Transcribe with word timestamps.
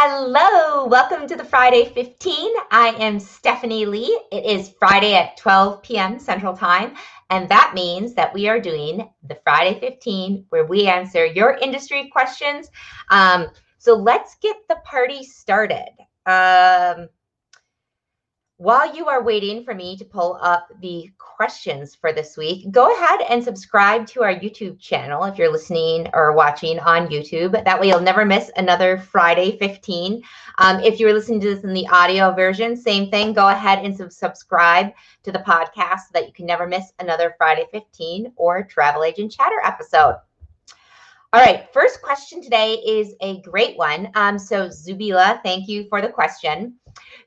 Hello, 0.00 0.86
welcome 0.86 1.26
to 1.26 1.34
the 1.34 1.44
Friday 1.44 1.86
15. 1.92 2.52
I 2.70 2.90
am 3.00 3.18
Stephanie 3.18 3.84
Lee. 3.84 4.16
It 4.30 4.44
is 4.46 4.72
Friday 4.78 5.16
at 5.16 5.36
12 5.38 5.82
p.m. 5.82 6.20
Central 6.20 6.56
Time, 6.56 6.94
and 7.30 7.48
that 7.48 7.72
means 7.74 8.14
that 8.14 8.32
we 8.32 8.48
are 8.48 8.60
doing 8.60 9.10
the 9.26 9.34
Friday 9.42 9.80
15 9.80 10.46
where 10.50 10.64
we 10.66 10.86
answer 10.86 11.26
your 11.26 11.56
industry 11.56 12.10
questions. 12.12 12.70
Um, 13.10 13.48
so 13.78 13.96
let's 13.96 14.36
get 14.36 14.54
the 14.68 14.76
party 14.84 15.24
started. 15.24 15.90
Um, 16.26 17.08
while 18.58 18.92
you 18.92 19.06
are 19.06 19.22
waiting 19.22 19.62
for 19.62 19.72
me 19.72 19.96
to 19.96 20.04
pull 20.04 20.36
up 20.42 20.68
the 20.80 21.08
questions 21.16 21.94
for 21.94 22.12
this 22.12 22.36
week, 22.36 22.68
go 22.72 22.92
ahead 22.92 23.20
and 23.30 23.42
subscribe 23.42 24.04
to 24.08 24.24
our 24.24 24.34
YouTube 24.34 24.80
channel 24.80 25.22
if 25.22 25.38
you're 25.38 25.50
listening 25.50 26.08
or 26.12 26.32
watching 26.32 26.80
on 26.80 27.06
YouTube. 27.06 27.52
That 27.64 27.80
way 27.80 27.86
you'll 27.86 28.00
never 28.00 28.24
miss 28.24 28.50
another 28.56 28.98
Friday 28.98 29.56
15. 29.58 30.20
Um, 30.58 30.80
if 30.80 30.98
you're 30.98 31.14
listening 31.14 31.40
to 31.42 31.54
this 31.54 31.62
in 31.62 31.72
the 31.72 31.86
audio 31.86 32.34
version, 32.34 32.76
same 32.76 33.12
thing. 33.12 33.32
Go 33.32 33.48
ahead 33.48 33.84
and 33.84 33.96
subscribe 34.12 34.88
to 35.22 35.30
the 35.30 35.38
podcast 35.38 36.00
so 36.00 36.10
that 36.14 36.26
you 36.26 36.32
can 36.32 36.46
never 36.46 36.66
miss 36.66 36.92
another 36.98 37.36
Friday 37.38 37.66
15 37.70 38.32
or 38.34 38.64
Travel 38.64 39.04
Agent 39.04 39.30
Chatter 39.30 39.60
episode. 39.64 40.16
All 41.34 41.42
right, 41.42 41.70
first 41.74 42.00
question 42.00 42.42
today 42.42 42.76
is 42.76 43.14
a 43.20 43.42
great 43.42 43.76
one. 43.76 44.10
Um, 44.14 44.38
so, 44.38 44.68
Zubila, 44.68 45.42
thank 45.42 45.68
you 45.68 45.84
for 45.90 46.00
the 46.00 46.08
question. 46.08 46.76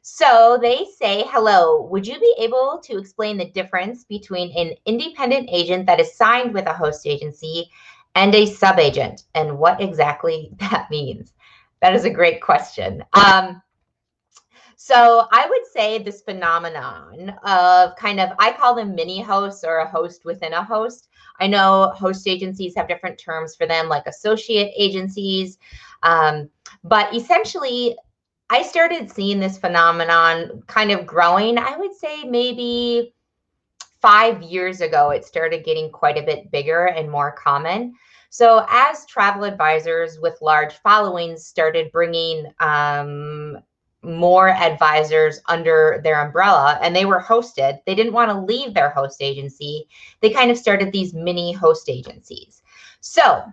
So, 0.02 0.58
they 0.60 0.88
say, 0.98 1.26
hello, 1.28 1.84
would 1.84 2.08
you 2.08 2.20
be 2.20 2.34
able 2.40 2.82
to 2.84 2.98
explain 2.98 3.38
the 3.38 3.52
difference 3.52 4.04
between 4.06 4.58
an 4.58 4.74
independent 4.88 5.50
agent 5.52 5.86
that 5.86 6.00
is 6.00 6.16
signed 6.16 6.52
with 6.52 6.66
a 6.66 6.74
host 6.74 7.06
agency 7.06 7.70
and 8.16 8.34
a 8.34 8.48
sub 8.48 8.80
agent 8.80 9.26
and 9.36 9.60
what 9.60 9.80
exactly 9.80 10.50
that 10.60 10.88
means? 10.90 11.34
That 11.84 11.94
is 11.94 12.04
a 12.04 12.10
great 12.10 12.42
question. 12.42 13.04
Um, 13.14 13.62
so 14.84 15.28
I 15.32 15.48
would 15.48 15.68
say 15.72 16.00
this 16.00 16.24
phenomenon 16.24 17.36
of 17.44 17.96
kind 17.98 18.20
of, 18.20 18.32
I 18.40 18.52
call 18.52 18.74
them 18.74 18.96
mini 18.96 19.22
hosts 19.22 19.64
or 19.64 19.78
a 19.78 19.88
host 19.88 20.26
within 20.26 20.54
a 20.54 20.64
host. 20.64 21.08
I 21.40 21.46
know 21.46 21.94
host 21.96 22.28
agencies 22.28 22.76
have 22.76 22.88
different 22.88 23.20
terms 23.20 23.56
for 23.56 23.68
them, 23.68 23.90
like 23.90 24.08
associate 24.08 24.74
agencies. 24.76 25.60
Um, 26.02 26.50
but 26.84 27.16
essentially, 27.16 27.96
I 28.50 28.64
started 28.64 29.12
seeing 29.12 29.40
this 29.40 29.60
phenomenon 29.60 30.64
kind 30.66 30.90
of 30.90 31.06
growing, 31.06 31.60
I 31.60 31.78
would 31.78 31.94
say 31.94 32.24
maybe 32.24 33.14
five 34.02 34.42
years 34.42 34.82
ago, 34.82 35.12
it 35.12 35.26
started 35.26 35.64
getting 35.64 35.92
quite 35.92 36.18
a 36.18 36.24
bit 36.24 36.50
bigger 36.50 36.88
and 36.88 37.08
more 37.08 37.32
common. 37.34 37.94
So, 38.32 38.66
as 38.68 39.06
travel 39.06 39.44
advisors 39.44 40.18
with 40.20 40.42
large 40.42 40.74
followings 40.74 41.46
started 41.46 41.92
bringing 41.92 42.52
um, 42.60 43.60
more 44.04 44.50
advisors 44.50 45.40
under 45.48 46.02
their 46.04 46.26
umbrella 46.26 46.80
and 46.82 46.96
they 46.96 47.06
were 47.06 47.22
hosted. 47.22 47.80
They 47.86 47.96
didn't 47.96 48.14
want 48.14 48.32
to 48.32 48.40
leave 48.40 48.74
their 48.74 48.90
host 48.90 49.22
agency. 49.22 49.88
They 50.22 50.32
kind 50.32 50.50
of 50.50 50.58
started 50.58 50.92
these 50.92 51.14
mini 51.14 51.52
host 51.52 51.90
agencies. 51.90 52.62
So, 53.00 53.44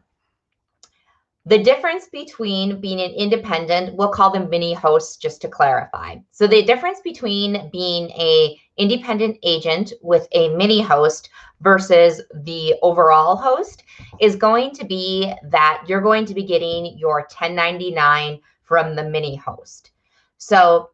the 1.48 1.62
difference 1.62 2.08
between 2.08 2.78
being 2.78 3.00
an 3.00 3.12
independent, 3.12 3.96
we'll 3.96 4.10
call 4.10 4.30
them 4.30 4.50
mini 4.50 4.74
hosts 4.74 5.16
just 5.16 5.40
to 5.40 5.48
clarify. 5.48 6.16
So 6.30 6.46
the 6.46 6.62
difference 6.62 7.00
between 7.00 7.70
being 7.70 8.10
a 8.10 8.60
independent 8.76 9.38
agent 9.42 9.94
with 10.02 10.28
a 10.32 10.54
mini 10.54 10.82
host 10.82 11.30
versus 11.62 12.20
the 12.44 12.74
overall 12.82 13.34
host 13.34 13.82
is 14.20 14.36
going 14.36 14.72
to 14.72 14.84
be 14.84 15.32
that 15.44 15.82
you're 15.86 16.02
going 16.02 16.26
to 16.26 16.34
be 16.34 16.44
getting 16.44 16.98
your 16.98 17.20
1099 17.20 18.40
from 18.64 18.94
the 18.94 19.04
mini 19.04 19.34
host. 19.34 19.92
So 20.38 20.90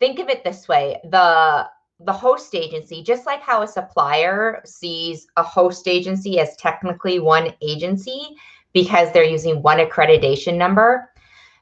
think 0.00 0.18
of 0.18 0.28
it 0.28 0.42
this 0.42 0.66
way 0.66 1.00
the 1.04 1.68
the 2.04 2.12
host 2.12 2.54
agency, 2.54 3.02
just 3.02 3.26
like 3.26 3.42
how 3.42 3.62
a 3.62 3.68
supplier 3.68 4.60
sees 4.64 5.26
a 5.36 5.42
host 5.42 5.86
agency 5.86 6.40
as 6.40 6.56
technically 6.56 7.20
one 7.20 7.52
agency 7.62 8.34
because 8.72 9.12
they're 9.12 9.24
using 9.24 9.62
one 9.62 9.78
accreditation 9.78 10.56
number. 10.56 11.10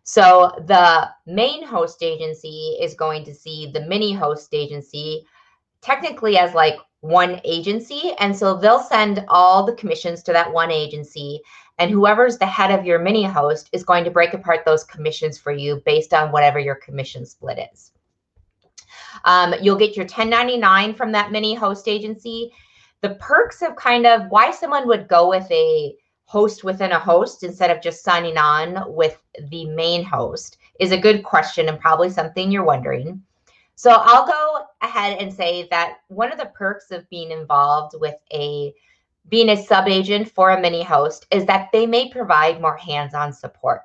So 0.02 0.52
the 0.66 1.10
main 1.26 1.64
host 1.64 2.02
agency 2.02 2.78
is 2.80 2.94
going 2.94 3.24
to 3.24 3.34
see 3.34 3.70
the 3.72 3.82
mini 3.82 4.12
host 4.12 4.54
agency 4.54 5.26
technically 5.82 6.38
as 6.38 6.54
like 6.54 6.78
one 7.00 7.40
agency. 7.44 8.12
And 8.18 8.36
so 8.36 8.56
they'll 8.56 8.82
send 8.82 9.24
all 9.28 9.64
the 9.64 9.74
commissions 9.74 10.22
to 10.24 10.32
that 10.32 10.52
one 10.52 10.70
agency. 10.70 11.40
And 11.80 11.90
whoever's 11.90 12.36
the 12.36 12.46
head 12.46 12.70
of 12.70 12.84
your 12.84 12.98
mini 12.98 13.24
host 13.24 13.70
is 13.72 13.84
going 13.84 14.04
to 14.04 14.10
break 14.10 14.34
apart 14.34 14.66
those 14.66 14.84
commissions 14.84 15.38
for 15.38 15.50
you 15.50 15.82
based 15.86 16.12
on 16.12 16.30
whatever 16.30 16.58
your 16.58 16.74
commission 16.74 17.24
split 17.24 17.58
is. 17.72 17.92
Um, 19.24 19.54
you'll 19.62 19.78
get 19.78 19.96
your 19.96 20.04
1099 20.04 20.94
from 20.94 21.10
that 21.12 21.32
mini 21.32 21.54
host 21.54 21.88
agency. 21.88 22.52
The 23.00 23.14
perks 23.14 23.62
of 23.62 23.76
kind 23.76 24.06
of 24.06 24.26
why 24.28 24.50
someone 24.50 24.86
would 24.88 25.08
go 25.08 25.30
with 25.30 25.50
a 25.50 25.96
host 26.26 26.64
within 26.64 26.92
a 26.92 26.98
host 26.98 27.44
instead 27.44 27.70
of 27.70 27.82
just 27.82 28.04
signing 28.04 28.36
on 28.36 28.84
with 28.94 29.18
the 29.48 29.64
main 29.64 30.04
host 30.04 30.58
is 30.78 30.92
a 30.92 31.00
good 31.00 31.24
question 31.24 31.68
and 31.70 31.80
probably 31.80 32.10
something 32.10 32.50
you're 32.50 32.62
wondering. 32.62 33.22
So 33.74 33.90
I'll 33.90 34.26
go 34.26 34.64
ahead 34.82 35.18
and 35.18 35.32
say 35.32 35.66
that 35.70 36.00
one 36.08 36.30
of 36.30 36.38
the 36.38 36.52
perks 36.54 36.90
of 36.90 37.08
being 37.08 37.30
involved 37.30 37.94
with 37.98 38.16
a 38.34 38.74
being 39.30 39.50
a 39.50 39.64
sub 39.64 39.88
agent 39.88 40.30
for 40.30 40.50
a 40.50 40.60
mini 40.60 40.82
host 40.82 41.26
is 41.30 41.46
that 41.46 41.70
they 41.72 41.86
may 41.86 42.10
provide 42.10 42.60
more 42.60 42.76
hands-on 42.76 43.32
support 43.32 43.82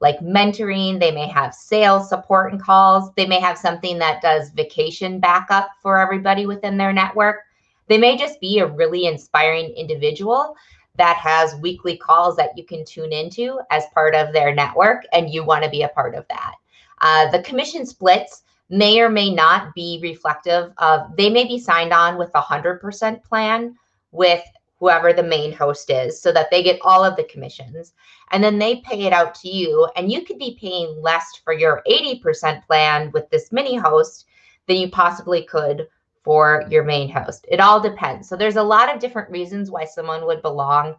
like 0.00 0.20
mentoring. 0.20 0.98
They 0.98 1.10
may 1.10 1.26
have 1.28 1.54
sales 1.54 2.08
support 2.08 2.52
and 2.52 2.62
calls. 2.62 3.12
They 3.14 3.26
may 3.26 3.40
have 3.40 3.58
something 3.58 3.98
that 3.98 4.22
does 4.22 4.50
vacation 4.50 5.20
backup 5.20 5.70
for 5.82 5.98
everybody 5.98 6.46
within 6.46 6.76
their 6.76 6.92
network. 6.92 7.40
They 7.88 7.98
may 7.98 8.16
just 8.16 8.40
be 8.40 8.58
a 8.58 8.66
really 8.66 9.06
inspiring 9.06 9.70
individual 9.70 10.54
that 10.96 11.16
has 11.16 11.54
weekly 11.56 11.96
calls 11.96 12.36
that 12.36 12.56
you 12.56 12.64
can 12.64 12.84
tune 12.84 13.12
into 13.12 13.60
as 13.70 13.84
part 13.94 14.14
of 14.14 14.32
their 14.32 14.54
network 14.54 15.04
and 15.12 15.30
you 15.30 15.44
want 15.44 15.64
to 15.64 15.70
be 15.70 15.82
a 15.82 15.88
part 15.88 16.14
of 16.14 16.26
that. 16.28 16.54
Uh, 17.00 17.30
the 17.30 17.42
commission 17.42 17.86
splits 17.86 18.42
may 18.68 19.00
or 19.00 19.08
may 19.08 19.32
not 19.32 19.74
be 19.74 19.98
reflective 20.02 20.72
of 20.78 21.16
they 21.16 21.30
may 21.30 21.44
be 21.44 21.58
signed 21.58 21.92
on 21.92 22.18
with 22.18 22.30
a 22.34 22.42
100% 22.42 23.22
plan 23.22 23.74
with 24.10 24.42
whoever 24.78 25.12
the 25.12 25.22
main 25.22 25.52
host 25.52 25.90
is 25.90 26.20
so 26.20 26.32
that 26.32 26.50
they 26.50 26.62
get 26.62 26.78
all 26.82 27.04
of 27.04 27.16
the 27.16 27.24
commissions. 27.24 27.94
And 28.30 28.42
then 28.42 28.58
they 28.58 28.76
pay 28.76 29.02
it 29.02 29.12
out 29.12 29.34
to 29.36 29.48
you 29.48 29.88
and 29.96 30.10
you 30.10 30.24
could 30.24 30.38
be 30.38 30.58
paying 30.60 31.00
less 31.02 31.40
for 31.44 31.52
your 31.52 31.82
80% 31.90 32.64
plan 32.64 33.10
with 33.12 33.28
this 33.30 33.50
mini 33.52 33.76
host 33.76 34.26
than 34.66 34.76
you 34.76 34.88
possibly 34.90 35.42
could 35.42 35.88
for 36.22 36.64
your 36.70 36.84
main 36.84 37.08
host. 37.08 37.46
It 37.48 37.60
all 37.60 37.80
depends. 37.80 38.28
So 38.28 38.36
there's 38.36 38.56
a 38.56 38.62
lot 38.62 38.94
of 38.94 39.00
different 39.00 39.30
reasons 39.30 39.70
why 39.70 39.84
someone 39.84 40.26
would 40.26 40.42
belong 40.42 40.94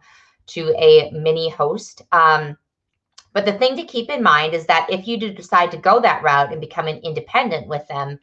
to 0.48 0.74
a 0.76 1.10
mini 1.12 1.48
host. 1.48 2.02
Um, 2.12 2.58
but 3.32 3.44
the 3.44 3.52
thing 3.52 3.76
to 3.76 3.84
keep 3.84 4.10
in 4.10 4.22
mind 4.22 4.54
is 4.54 4.66
that 4.66 4.88
if 4.90 5.06
you 5.06 5.18
do 5.18 5.32
decide 5.32 5.70
to 5.70 5.76
go 5.76 6.00
that 6.00 6.22
route 6.22 6.50
and 6.50 6.60
become 6.60 6.88
an 6.88 6.98
independent 6.98 7.68
with 7.68 7.86
them, 7.86 8.18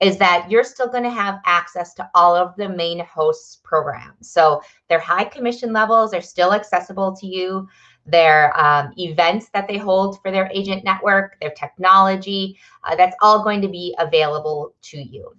is 0.00 0.18
that 0.18 0.50
you're 0.50 0.64
still 0.64 0.88
going 0.88 1.04
to 1.04 1.10
have 1.10 1.40
access 1.46 1.94
to 1.94 2.08
all 2.14 2.34
of 2.34 2.54
the 2.56 2.68
main 2.68 3.00
hosts 3.00 3.60
programs. 3.62 4.30
So 4.30 4.60
their 4.88 4.98
high 4.98 5.24
commission 5.24 5.72
levels 5.72 6.12
are 6.12 6.20
still 6.20 6.52
accessible 6.52 7.16
to 7.16 7.26
you. 7.26 7.68
Their 8.06 8.58
um, 8.60 8.92
events 8.98 9.48
that 9.54 9.66
they 9.66 9.78
hold 9.78 10.20
for 10.20 10.30
their 10.30 10.50
agent 10.52 10.84
network, 10.84 11.40
their 11.40 11.52
technology, 11.52 12.58
uh, 12.82 12.96
that's 12.96 13.16
all 13.22 13.42
going 13.42 13.62
to 13.62 13.68
be 13.68 13.94
available 13.98 14.74
to 14.82 14.98
you. 14.98 15.34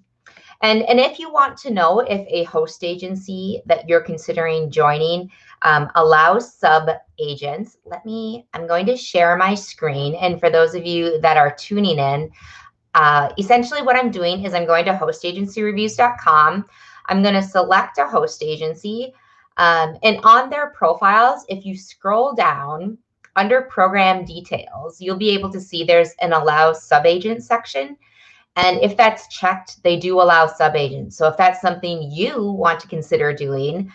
And, 0.61 0.83
and 0.83 0.99
if 0.99 1.19
you 1.19 1.31
want 1.31 1.57
to 1.59 1.69
know 1.69 1.99
if 1.99 2.25
a 2.27 2.45
host 2.45 2.83
agency 2.83 3.61
that 3.65 3.87
you're 3.87 4.01
considering 4.01 4.71
joining 4.71 5.29
um, 5.61 5.91
allows 5.95 6.53
sub 6.53 6.89
agents, 7.19 7.77
let 7.85 8.05
me, 8.05 8.47
I'm 8.53 8.65
going 8.65 8.85
to 8.87 8.97
share 8.97 9.35
my 9.37 9.53
screen. 9.53 10.15
And 10.15 10.39
for 10.39 10.49
those 10.49 10.73
of 10.73 10.85
you 10.85 11.19
that 11.21 11.37
are 11.37 11.53
tuning 11.55 11.99
in, 11.99 12.31
uh, 12.95 13.29
essentially 13.37 13.81
what 13.81 13.97
I'm 13.97 14.09
doing 14.09 14.45
is 14.45 14.53
I'm 14.53 14.65
going 14.65 14.85
to 14.85 14.93
hostagencyreviews.com. 14.93 16.65
I'm 17.07 17.21
going 17.21 17.35
to 17.35 17.43
select 17.43 17.97
a 17.97 18.07
host 18.07 18.41
agency. 18.41 19.13
Um, 19.57 19.97
and 20.01 20.19
on 20.23 20.49
their 20.49 20.69
profiles, 20.71 21.45
if 21.49 21.65
you 21.65 21.77
scroll 21.77 22.33
down 22.33 22.97
under 23.35 23.63
program 23.63 24.23
details, 24.23 25.01
you'll 25.01 25.17
be 25.17 25.31
able 25.31 25.51
to 25.51 25.59
see 25.59 25.83
there's 25.83 26.13
an 26.21 26.31
allow 26.31 26.71
sub 26.71 27.05
agent 27.05 27.43
section. 27.43 27.97
And 28.55 28.79
if 28.81 28.95
that's 28.95 29.27
checked, 29.27 29.83
they 29.83 29.99
do 29.99 30.21
allow 30.21 30.47
subagents. 30.47 31.17
So 31.17 31.27
if 31.27 31.35
that's 31.35 31.61
something 31.61 32.09
you 32.09 32.41
want 32.41 32.79
to 32.79 32.87
consider 32.87 33.33
doing, 33.33 33.91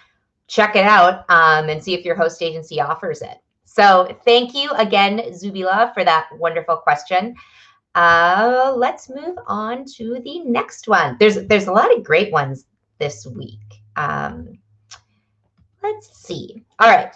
check 0.46 0.76
it 0.76 0.84
out 0.84 1.24
um, 1.30 1.70
and 1.70 1.82
see 1.82 1.94
if 1.94 2.04
your 2.04 2.16
host 2.16 2.42
agency 2.42 2.80
offers 2.80 3.22
it. 3.22 3.38
So 3.64 4.14
thank 4.26 4.54
you 4.54 4.70
again, 4.72 5.20
Zubila, 5.30 5.94
for 5.94 6.04
that 6.04 6.28
wonderful 6.36 6.76
question. 6.76 7.34
Uh, 7.94 8.72
let's 8.76 9.10
move 9.10 9.36
on 9.46 9.84
to 9.84 10.20
the 10.24 10.40
next 10.40 10.86
one. 10.86 11.16
There's 11.18 11.46
there's 11.46 11.66
a 11.66 11.72
lot 11.72 11.94
of 11.94 12.04
great 12.04 12.32
ones 12.32 12.66
this 12.98 13.26
week. 13.26 13.58
Um, 13.96 14.58
let's 15.82 16.16
see. 16.16 16.64
All 16.78 16.88
right. 16.88 17.14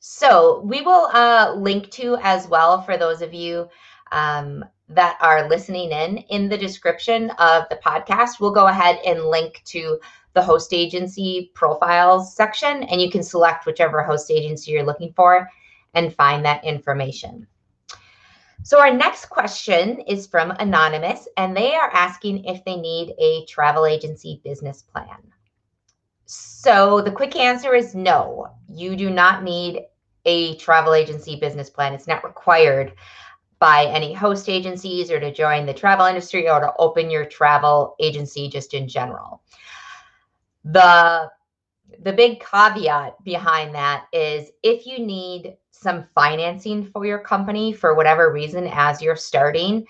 So 0.00 0.62
we 0.64 0.82
will 0.82 1.08
uh, 1.12 1.54
link 1.56 1.90
to 1.92 2.16
as 2.22 2.48
well 2.48 2.82
for 2.82 2.96
those 2.96 3.22
of 3.22 3.34
you 3.34 3.68
um, 4.12 4.64
that 4.88 5.16
are 5.20 5.48
listening 5.48 5.90
in 5.90 6.18
in 6.30 6.48
the 6.48 6.58
description 6.58 7.30
of 7.38 7.64
the 7.70 7.80
podcast. 7.84 8.40
We'll 8.40 8.52
go 8.52 8.66
ahead 8.66 8.98
and 9.06 9.26
link 9.26 9.62
to 9.66 10.00
the 10.32 10.42
host 10.42 10.72
agency 10.72 11.50
profiles 11.54 12.34
section, 12.34 12.82
and 12.84 13.00
you 13.00 13.10
can 13.10 13.22
select 13.22 13.64
whichever 13.66 14.02
host 14.02 14.30
agency 14.30 14.72
you're 14.72 14.84
looking 14.84 15.12
for 15.14 15.48
and 15.94 16.14
find 16.14 16.44
that 16.44 16.64
information. 16.64 17.46
So, 18.66 18.80
our 18.80 18.92
next 18.92 19.26
question 19.26 20.00
is 20.08 20.26
from 20.26 20.50
Anonymous, 20.50 21.28
and 21.36 21.56
they 21.56 21.76
are 21.76 21.88
asking 21.92 22.46
if 22.46 22.64
they 22.64 22.74
need 22.74 23.14
a 23.16 23.44
travel 23.44 23.86
agency 23.86 24.40
business 24.42 24.82
plan. 24.82 25.18
So, 26.24 27.00
the 27.00 27.12
quick 27.12 27.36
answer 27.36 27.76
is 27.76 27.94
no, 27.94 28.48
you 28.68 28.96
do 28.96 29.08
not 29.08 29.44
need 29.44 29.82
a 30.24 30.56
travel 30.56 30.94
agency 30.94 31.36
business 31.36 31.70
plan. 31.70 31.94
It's 31.94 32.08
not 32.08 32.24
required 32.24 32.94
by 33.60 33.84
any 33.84 34.12
host 34.12 34.48
agencies 34.48 35.12
or 35.12 35.20
to 35.20 35.32
join 35.32 35.64
the 35.64 35.72
travel 35.72 36.06
industry 36.06 36.50
or 36.50 36.58
to 36.58 36.72
open 36.80 37.08
your 37.08 37.24
travel 37.24 37.94
agency 38.00 38.48
just 38.48 38.74
in 38.74 38.88
general. 38.88 39.42
The 40.64 41.30
the 42.02 42.12
big 42.12 42.40
caveat 42.40 43.22
behind 43.24 43.74
that 43.74 44.06
is 44.12 44.50
if 44.62 44.86
you 44.86 44.98
need 44.98 45.56
some 45.70 46.06
financing 46.14 46.90
for 46.90 47.04
your 47.04 47.18
company 47.18 47.72
for 47.72 47.94
whatever 47.94 48.32
reason 48.32 48.68
as 48.72 49.02
you're 49.02 49.16
starting, 49.16 49.86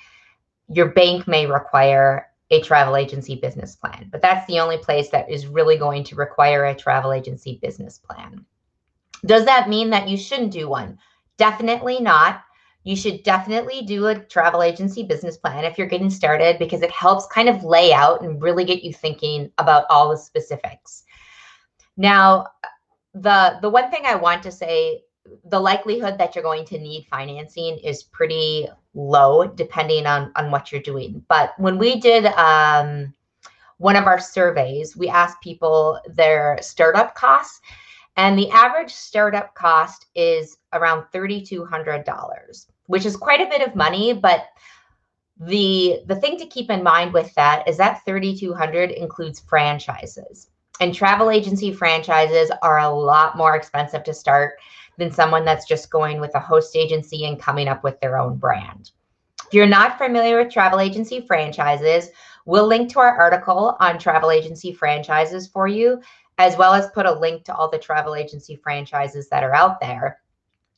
your 0.68 0.86
bank 0.86 1.28
may 1.28 1.46
require 1.46 2.26
a 2.50 2.60
travel 2.60 2.96
agency 2.96 3.34
business 3.36 3.76
plan. 3.76 4.08
But 4.10 4.22
that's 4.22 4.46
the 4.46 4.60
only 4.60 4.78
place 4.78 5.10
that 5.10 5.30
is 5.30 5.46
really 5.46 5.76
going 5.76 6.04
to 6.04 6.16
require 6.16 6.66
a 6.66 6.74
travel 6.74 7.12
agency 7.12 7.58
business 7.62 7.98
plan. 7.98 8.44
Does 9.24 9.44
that 9.44 9.68
mean 9.68 9.90
that 9.90 10.08
you 10.08 10.16
shouldn't 10.16 10.52
do 10.52 10.68
one? 10.68 10.98
Definitely 11.36 12.00
not. 12.00 12.42
You 12.84 12.94
should 12.94 13.24
definitely 13.24 13.82
do 13.82 14.06
a 14.06 14.20
travel 14.20 14.62
agency 14.62 15.02
business 15.02 15.36
plan 15.36 15.64
if 15.64 15.76
you're 15.76 15.88
getting 15.88 16.10
started 16.10 16.58
because 16.58 16.82
it 16.82 16.90
helps 16.92 17.26
kind 17.26 17.48
of 17.48 17.64
lay 17.64 17.92
out 17.92 18.22
and 18.22 18.40
really 18.40 18.64
get 18.64 18.84
you 18.84 18.92
thinking 18.92 19.50
about 19.58 19.86
all 19.90 20.10
the 20.10 20.16
specifics. 20.16 21.02
Now, 21.96 22.46
the 23.14 23.58
the 23.62 23.70
one 23.70 23.90
thing 23.90 24.02
I 24.04 24.14
want 24.14 24.42
to 24.42 24.52
say, 24.52 25.02
the 25.44 25.60
likelihood 25.60 26.18
that 26.18 26.34
you're 26.34 26.44
going 26.44 26.66
to 26.66 26.78
need 26.78 27.06
financing 27.10 27.78
is 27.78 28.02
pretty 28.02 28.68
low 28.94 29.46
depending 29.46 30.06
on 30.06 30.32
on 30.36 30.50
what 30.50 30.70
you're 30.70 30.82
doing. 30.82 31.24
But 31.28 31.58
when 31.58 31.78
we 31.78 32.00
did 32.00 32.26
um, 32.26 33.14
one 33.78 33.96
of 33.96 34.06
our 34.06 34.20
surveys, 34.20 34.96
we 34.96 35.08
asked 35.08 35.40
people 35.40 36.00
their 36.06 36.58
startup 36.60 37.14
costs 37.14 37.60
and 38.16 38.38
the 38.38 38.50
average 38.50 38.92
startup 38.92 39.54
cost 39.54 40.06
is 40.14 40.56
around 40.72 41.04
$3,200, 41.12 42.66
which 42.86 43.04
is 43.04 43.16
quite 43.16 43.40
a 43.40 43.50
bit 43.50 43.66
of 43.66 43.74
money. 43.74 44.14
But 44.14 44.46
the 45.38 46.00
the 46.06 46.16
thing 46.16 46.38
to 46.38 46.46
keep 46.46 46.70
in 46.70 46.82
mind 46.82 47.12
with 47.12 47.34
that 47.34 47.68
is 47.68 47.76
that 47.76 48.02
3200 48.06 48.90
includes 48.90 49.40
franchises 49.40 50.48
and 50.80 50.94
travel 50.94 51.30
agency 51.30 51.72
franchises 51.72 52.50
are 52.62 52.78
a 52.78 52.88
lot 52.88 53.36
more 53.36 53.56
expensive 53.56 54.04
to 54.04 54.14
start 54.14 54.54
than 54.98 55.10
someone 55.10 55.44
that's 55.44 55.66
just 55.66 55.90
going 55.90 56.20
with 56.20 56.34
a 56.34 56.40
host 56.40 56.76
agency 56.76 57.26
and 57.26 57.40
coming 57.40 57.68
up 57.68 57.84
with 57.84 57.98
their 58.00 58.18
own 58.18 58.36
brand 58.36 58.90
if 59.46 59.54
you're 59.54 59.66
not 59.66 59.98
familiar 59.98 60.42
with 60.42 60.52
travel 60.52 60.80
agency 60.80 61.20
franchises 61.26 62.10
we'll 62.46 62.66
link 62.66 62.90
to 62.90 63.00
our 63.00 63.16
article 63.16 63.76
on 63.80 63.98
travel 63.98 64.30
agency 64.30 64.72
franchises 64.72 65.46
for 65.46 65.66
you 65.66 66.00
as 66.38 66.56
well 66.56 66.74
as 66.74 66.90
put 66.90 67.06
a 67.06 67.12
link 67.12 67.44
to 67.44 67.54
all 67.54 67.70
the 67.70 67.78
travel 67.78 68.14
agency 68.14 68.56
franchises 68.56 69.28
that 69.28 69.42
are 69.42 69.54
out 69.54 69.80
there. 69.80 70.20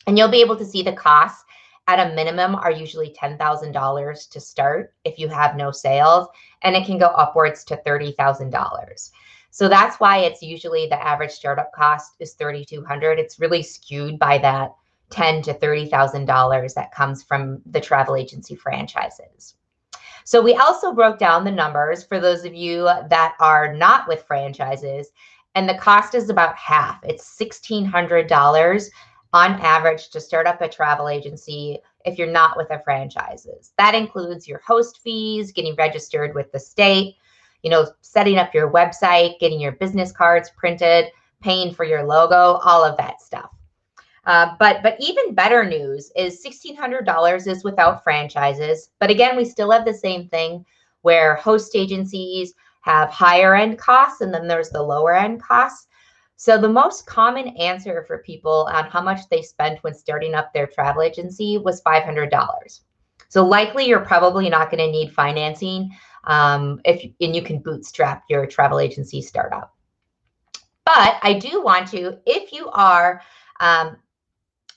And 0.07 0.17
you'll 0.17 0.29
be 0.29 0.41
able 0.41 0.57
to 0.57 0.65
see 0.65 0.83
the 0.83 0.93
costs 0.93 1.45
at 1.89 2.07
a 2.07 2.15
minimum 2.15 2.55
are 2.55 2.71
usually 2.71 3.15
$10,000 3.21 4.31
to 4.31 4.41
start 4.41 4.95
if 5.05 5.19
you 5.19 5.29
have 5.29 5.57
no 5.57 5.71
sales, 5.71 6.29
and 6.63 6.77
it 6.77 6.87
can 6.87 6.99
go 6.99 7.07
upwards 7.07 7.65
to 7.65 7.81
$30,000. 7.87 9.11
So 9.51 9.69
that's 9.69 9.99
why 9.99 10.19
it's 10.19 10.43
usually 10.43 10.87
the 10.87 11.03
average 11.03 11.31
startup 11.31 11.73
cost 11.73 12.13
is 12.21 12.35
3,200. 12.35 13.19
It's 13.19 13.41
really 13.41 13.63
skewed 13.63 14.19
by 14.19 14.39
that 14.39 14.75
ten 15.11 15.41
to 15.43 15.55
thirty 15.55 15.89
thousand 15.89 16.27
dollars 16.27 16.75
that 16.75 16.93
comes 16.93 17.23
from 17.23 17.63
the 17.67 17.81
travel 17.81 18.15
agency 18.15 18.55
franchises. 18.55 19.55
So 20.25 20.43
we 20.43 20.55
also 20.55 20.93
broke 20.93 21.19
down 21.19 21.45
the 21.45 21.51
numbers 21.51 22.05
for 22.05 22.21
those 22.21 22.45
of 22.45 22.55
you 22.55 22.85
that 22.85 23.35
are 23.41 23.73
not 23.73 24.07
with 24.07 24.25
franchises 24.25 25.09
and 25.55 25.69
the 25.69 25.75
cost 25.75 26.15
is 26.15 26.29
about 26.29 26.55
half. 26.57 27.01
It's 27.03 27.37
$1,600 27.41 28.91
on 29.33 29.51
average 29.61 30.11
to 30.11 30.21
start 30.21 30.47
up 30.47 30.61
a 30.61 30.69
travel 30.69 31.09
agency 31.09 31.79
if 32.05 32.19
you're 32.19 32.31
not 32.31 32.57
with 32.57 32.71
a 32.71 32.81
franchises. 32.85 33.73
That 33.77 33.95
includes 33.95 34.47
your 34.47 34.59
host 34.59 35.01
fees, 35.01 35.51
getting 35.51 35.75
registered 35.77 36.35
with 36.35 36.53
the 36.53 36.61
state, 36.61 37.17
you 37.63 37.71
know, 37.71 37.91
setting 38.01 38.39
up 38.39 38.55
your 38.55 38.71
website, 38.71 39.39
getting 39.39 39.61
your 39.61 39.73
business 39.73 40.13
cards 40.13 40.51
printed, 40.57 41.07
paying 41.43 41.73
for 41.73 41.85
your 41.85 42.05
logo, 42.05 42.59
all 42.65 42.85
of 42.85 42.97
that 42.97 43.21
stuff. 43.21 43.51
Uh, 44.27 44.55
but 44.59 44.83
but 44.83 44.97
even 45.01 45.35
better 45.35 45.65
news 45.65 46.13
is 46.15 46.45
$1,600 46.45 47.47
is 47.47 47.65
without 47.65 48.05
franchises. 48.05 48.91
But 48.99 49.11
again, 49.11 49.37
we 49.37 49.45
still 49.45 49.71
have 49.71 49.87
the 49.87 49.95
same 49.95 50.29
thing 50.29 50.67
where 51.03 51.37
host 51.37 51.75
agencies 51.75 52.53
have 52.83 53.11
higher 53.11 53.55
end 53.55 53.79
costs 53.79 54.21
and 54.21 54.33
then 54.33 54.47
there's 54.47 54.71
the 54.71 54.83
lower 54.83 55.15
end 55.15 55.43
costs. 55.43 55.87
So 56.37 56.57
the 56.57 56.69
most 56.69 57.07
common 57.07 57.49
answer 57.57 58.05
for 58.07 58.19
people 58.19 58.69
on 58.71 58.85
how 58.85 59.03
much 59.03 59.29
they 59.29 59.43
spent 59.43 59.83
when 59.83 59.95
starting 59.95 60.35
up 60.35 60.53
their 60.53 60.67
travel 60.67 61.03
agency 61.03 61.59
was 61.59 61.83
$500. 61.83 62.81
So 63.29 63.45
likely 63.45 63.87
you're 63.87 64.01
probably 64.01 64.49
not 64.49 64.71
going 64.71 64.85
to 64.85 64.91
need 64.91 65.13
financing 65.13 65.91
um, 66.29 66.81
if 66.85 67.03
and 67.21 67.35
you 67.35 67.43
can 67.43 67.59
bootstrap 67.59 68.23
your 68.29 68.47
travel 68.47 68.79
agency 68.79 69.21
startup. 69.21 69.75
But 70.85 71.19
I 71.23 71.35
do 71.35 71.63
want 71.63 71.89
to, 71.89 72.19
if 72.25 72.53
you 72.53 72.69
are 72.71 73.21
um, 73.61 73.97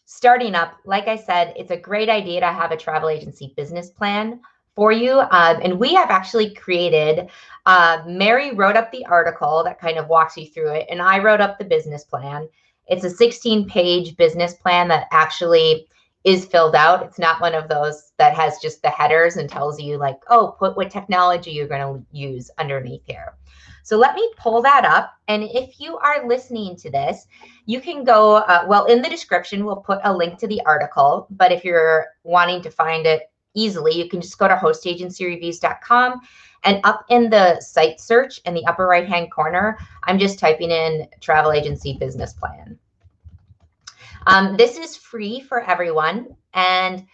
starting 0.05 0.55
up, 0.55 0.73
like 0.85 1.07
I 1.07 1.15
said, 1.15 1.53
it's 1.55 1.71
a 1.71 1.77
great 1.77 2.09
idea 2.09 2.39
to 2.41 2.47
have 2.47 2.71
a 2.71 2.77
travel 2.77 3.09
agency 3.09 3.53
business 3.55 3.89
plan 3.89 4.41
for 4.75 4.91
you. 4.91 5.19
Um, 5.19 5.59
and 5.61 5.79
we 5.79 5.93
have 5.93 6.09
actually 6.09 6.53
created, 6.53 7.29
uh, 7.65 8.03
Mary 8.05 8.53
wrote 8.53 8.75
up 8.75 8.91
the 8.91 9.05
article 9.05 9.63
that 9.63 9.79
kind 9.79 9.97
of 9.97 10.07
walks 10.07 10.35
you 10.35 10.47
through 10.47 10.71
it, 10.71 10.87
and 10.89 11.01
I 11.01 11.19
wrote 11.19 11.41
up 11.41 11.57
the 11.57 11.65
business 11.65 12.03
plan. 12.03 12.47
It's 12.87 13.05
a 13.05 13.09
16 13.09 13.69
page 13.69 14.17
business 14.17 14.53
plan 14.53 14.87
that 14.89 15.07
actually 15.11 15.87
is 16.23 16.45
filled 16.45 16.75
out. 16.75 17.03
It's 17.03 17.19
not 17.19 17.41
one 17.41 17.55
of 17.55 17.67
those 17.67 18.11
that 18.17 18.35
has 18.35 18.59
just 18.59 18.81
the 18.81 18.89
headers 18.89 19.37
and 19.37 19.49
tells 19.49 19.79
you, 19.79 19.97
like, 19.97 20.19
oh, 20.29 20.55
put 20.59 20.77
what 20.77 20.91
technology 20.91 21.51
you're 21.51 21.67
going 21.67 21.81
to 21.81 22.05
use 22.11 22.51
underneath 22.57 23.01
here. 23.05 23.33
So 23.83 23.97
let 23.97 24.13
me 24.13 24.31
pull 24.37 24.61
that 24.61 24.85
up. 24.85 25.13
And 25.27 25.43
if 25.43 25.79
you 25.79 25.97
are 25.97 26.27
listening 26.27 26.75
to 26.77 26.91
this, 26.91 27.25
you 27.65 27.81
can 27.81 28.03
go, 28.03 28.35
uh, 28.35 28.65
well, 28.67 28.85
in 28.85 29.01
the 29.01 29.09
description, 29.09 29.65
we'll 29.65 29.77
put 29.77 29.99
a 30.03 30.15
link 30.15 30.37
to 30.39 30.47
the 30.47 30.61
article. 30.65 31.27
But 31.31 31.51
if 31.51 31.65
you're 31.65 32.05
wanting 32.23 32.61
to 32.61 32.69
find 32.69 33.07
it 33.07 33.31
easily, 33.55 33.93
you 33.93 34.07
can 34.07 34.21
just 34.21 34.37
go 34.37 34.47
to 34.47 34.55
hostagencyreviews.com 34.55 36.21
and 36.63 36.79
up 36.83 37.05
in 37.09 37.29
the 37.29 37.59
site 37.59 37.99
search 37.99 38.39
in 38.45 38.53
the 38.53 38.65
upper 38.65 38.85
right 38.85 39.07
hand 39.07 39.31
corner, 39.31 39.77
I'm 40.03 40.19
just 40.19 40.37
typing 40.37 40.71
in 40.71 41.07
travel 41.19 41.51
agency 41.51 41.97
business 41.97 42.33
plan. 42.33 42.77
Um, 44.27 44.55
this 44.57 44.77
is 44.77 44.95
free 44.95 45.41
for 45.41 45.61
everyone. 45.61 46.35
And 46.53 47.05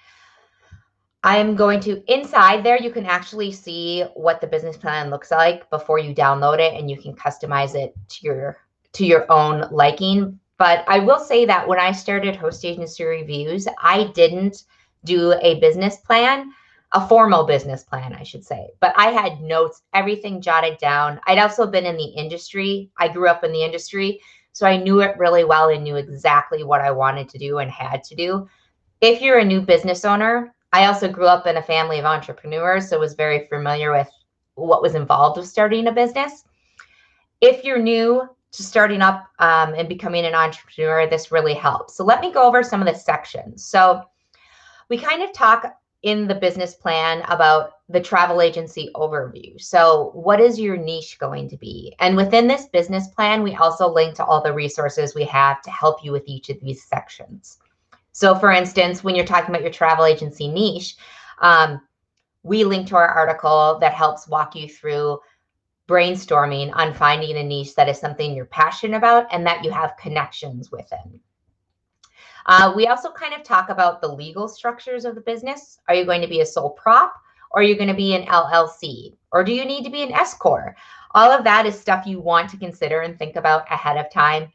I'm 1.24 1.56
going 1.56 1.80
to 1.82 2.04
inside 2.12 2.64
there, 2.64 2.82
you 2.82 2.92
can 2.92 3.06
actually 3.06 3.52
see 3.52 4.04
what 4.14 4.40
the 4.40 4.48
business 4.48 4.78
plan 4.78 5.10
looks 5.10 5.32
like 5.32 5.70
before 5.70 6.00
you 6.00 6.14
download 6.14 6.60
it 6.60 6.74
and 6.74 6.90
you 6.90 6.98
can 6.98 7.14
customize 7.16 7.76
it 7.76 7.94
to 8.10 8.26
your 8.26 8.58
to 8.94 9.06
your 9.06 9.30
own 9.32 9.68
liking. 9.72 10.40
But 10.58 10.84
I 10.88 11.00
will 11.00 11.20
say 11.20 11.46
that 11.46 11.68
when 11.68 11.80
I 11.80 11.92
started 11.92 12.36
Host 12.36 12.66
Agency 12.66 13.04
Reviews, 13.04 13.68
I 13.82 14.06
didn't 14.16 14.64
do 15.04 15.34
a 15.42 15.60
business 15.60 15.98
plan, 15.98 16.52
a 16.94 17.08
formal 17.08 17.46
business 17.46 17.84
plan, 17.84 18.14
I 18.14 18.24
should 18.24 18.44
say. 18.44 18.70
But 18.80 18.94
I 18.98 19.08
had 19.12 19.42
notes, 19.42 19.84
everything 19.94 20.42
jotted 20.42 20.78
down. 20.80 21.20
I'd 21.28 21.38
also 21.38 21.68
been 21.68 21.86
in 21.86 21.98
the 21.98 22.06
industry. 22.06 22.90
I 22.98 23.08
grew 23.08 23.28
up 23.28 23.44
in 23.44 23.52
the 23.52 23.64
industry. 23.64 24.22
So 24.58 24.66
I 24.66 24.76
knew 24.76 25.02
it 25.02 25.16
really 25.20 25.44
well 25.44 25.70
and 25.70 25.84
knew 25.84 25.98
exactly 25.98 26.64
what 26.64 26.82
I 26.82 26.90
wanted 26.90 27.30
to 27.30 27.38
do 27.38 27.60
and 27.60 27.70
had 27.70 28.04
to 28.06 28.16
do. 28.16 28.50
If 29.02 29.22
you're 29.22 29.38
a 29.38 29.46
new 29.46 29.62
business 29.62 30.04
owner, 30.04 30.56
I 30.74 30.88
also 30.88 31.08
grew 31.08 31.28
up 31.28 31.46
in 31.46 31.58
a 31.58 31.62
family 31.62 32.00
of 32.00 32.06
entrepreneurs, 32.06 32.90
so 32.90 33.00
was 33.00 33.14
very 33.14 33.46
familiar 33.50 33.92
with 33.92 34.10
what 34.56 34.82
was 34.82 34.96
involved 34.96 35.38
with 35.38 35.48
starting 35.48 35.86
a 35.86 35.92
business. 35.92 36.44
If 37.40 37.64
you're 37.64 37.78
new 37.78 38.28
to 38.52 38.64
starting 38.64 39.04
up 39.04 39.28
um, 39.38 39.76
and 39.76 39.88
becoming 39.88 40.26
an 40.26 40.34
entrepreneur, 40.34 41.06
this 41.06 41.32
really 41.32 41.54
helps. 41.54 41.96
So 41.96 42.04
let 42.04 42.20
me 42.20 42.34
go 42.34 42.42
over 42.42 42.64
some 42.64 42.82
of 42.82 42.88
the 42.88 43.00
sections. 43.00 43.64
So 43.64 44.02
we 44.90 44.98
kind 44.98 45.22
of 45.22 45.34
talk 45.34 45.72
in 46.02 46.28
the 46.28 46.34
business 46.34 46.74
plan 46.74 47.22
about 47.30 47.74
the 47.90 48.02
travel 48.02 48.42
agency 48.42 48.90
overview. 48.96 49.60
So, 49.62 50.12
what 50.14 50.42
is 50.42 50.60
your 50.60 50.76
niche 50.76 51.18
going 51.20 51.50
to 51.50 51.58
be? 51.58 51.96
And 52.00 52.18
within 52.18 52.48
this 52.48 52.66
business 52.66 53.08
plan, 53.08 53.44
we 53.44 53.56
also 53.56 53.88
link 53.88 54.16
to 54.16 54.26
all 54.26 54.42
the 54.42 54.54
resources 54.54 55.16
we 55.16 55.24
have 55.26 55.62
to 55.62 55.72
help 55.72 56.04
you 56.04 56.12
with 56.12 56.24
each 56.28 56.50
of 56.50 56.60
these 56.60 56.84
sections. 56.84 57.60
So, 58.12 58.36
for 58.36 58.52
instance, 58.52 59.04
when 59.04 59.16
you're 59.16 59.26
talking 59.26 59.50
about 59.50 59.62
your 59.62 59.72
travel 59.72 60.06
agency 60.06 60.48
niche, 60.48 60.96
um, 61.42 61.82
we 62.44 62.64
link 62.64 62.88
to 62.88 62.98
our 62.98 63.08
article 63.08 63.78
that 63.80 63.94
helps 63.94 64.28
walk 64.28 64.56
you 64.56 64.68
through 64.68 65.20
brainstorming 65.88 66.76
on 66.76 66.94
finding 66.94 67.38
a 67.38 67.44
niche 67.44 67.76
that 67.76 67.88
is 67.88 67.98
something 67.98 68.36
you're 68.36 68.46
passionate 68.46 68.98
about 68.98 69.28
and 69.32 69.46
that 69.46 69.64
you 69.64 69.72
have 69.72 69.96
connections 69.98 70.72
within. 70.72 71.22
Uh, 72.48 72.74
we 72.76 72.88
also 72.88 73.12
kind 73.12 73.34
of 73.34 73.44
talk 73.44 73.70
about 73.70 74.02
the 74.02 74.08
legal 74.08 74.48
structures 74.48 75.06
of 75.06 75.16
the 75.16 75.22
business. 75.22 75.80
Are 75.88 75.96
you 75.96 76.06
going 76.06 76.22
to 76.22 76.28
be 76.28 76.42
a 76.42 76.46
sole 76.46 76.72
prop 76.72 77.14
or 77.52 77.62
are 77.62 77.64
you 77.64 77.76
going 77.76 77.88
to 77.88 77.94
be 77.94 78.16
an 78.16 78.26
LLC? 78.26 79.16
Or 79.32 79.44
do 79.44 79.54
you 79.54 79.66
need 79.66 79.84
to 79.84 79.90
be 79.90 80.04
an 80.04 80.12
S 80.12 80.34
Corp? 80.34 80.76
All 81.12 81.32
of 81.32 81.44
that 81.44 81.66
is 81.66 81.80
stuff 81.80 82.06
you 82.06 82.20
want 82.20 82.50
to 82.50 82.58
consider 82.58 83.02
and 83.02 83.18
think 83.18 83.36
about 83.36 83.72
ahead 83.72 83.98
of 83.98 84.12
time. 84.12 84.52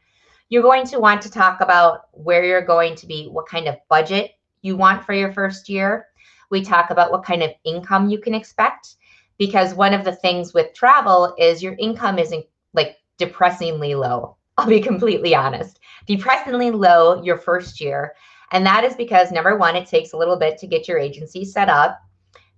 You're 0.49 0.63
going 0.63 0.87
to 0.87 1.01
want 1.01 1.23
to 1.23 1.31
talk 1.31 1.61
about 1.61 2.09
where 2.13 2.45
you're 2.45 2.65
going 2.65 2.95
to 2.97 3.07
be, 3.07 3.29
what 3.29 3.49
kind 3.49 3.69
of 3.69 3.77
budget 3.89 4.33
you 4.61 4.77
want 4.77 5.05
for 5.05 5.15
your 5.15 5.33
first 5.33 5.69
year. 5.69 6.07
We 6.51 6.63
talk 6.63 6.91
about 6.91 7.11
what 7.11 7.25
kind 7.25 7.43
of 7.43 7.51
income 7.65 8.11
you 8.11 8.19
can 8.19 8.35
expect 8.35 8.97
because 9.39 9.75
one 9.75 9.95
of 9.95 10.05
the 10.05 10.15
things 10.15 10.55
with 10.55 10.75
travel 10.75 11.35
is 11.39 11.63
your 11.63 11.75
income 11.79 12.19
isn't 12.19 12.45
like 12.75 12.99
depressingly 13.19 13.95
low. 13.95 14.37
I'll 14.59 14.69
be 14.69 14.81
completely 14.81 15.35
honest. 15.35 15.81
Depressingly 16.07 16.71
low 16.71 17.23
your 17.23 17.39
first 17.39 17.81
year. 17.81 18.15
And 18.53 18.67
that 18.67 18.85
is 18.85 18.95
because 18.95 19.33
number 19.33 19.57
one, 19.57 19.77
it 19.77 19.89
takes 19.89 20.13
a 20.13 20.17
little 20.17 20.37
bit 20.37 20.59
to 20.59 20.67
get 20.67 20.87
your 20.87 20.99
agency 20.99 21.45
set 21.45 21.69
up. 21.69 22.01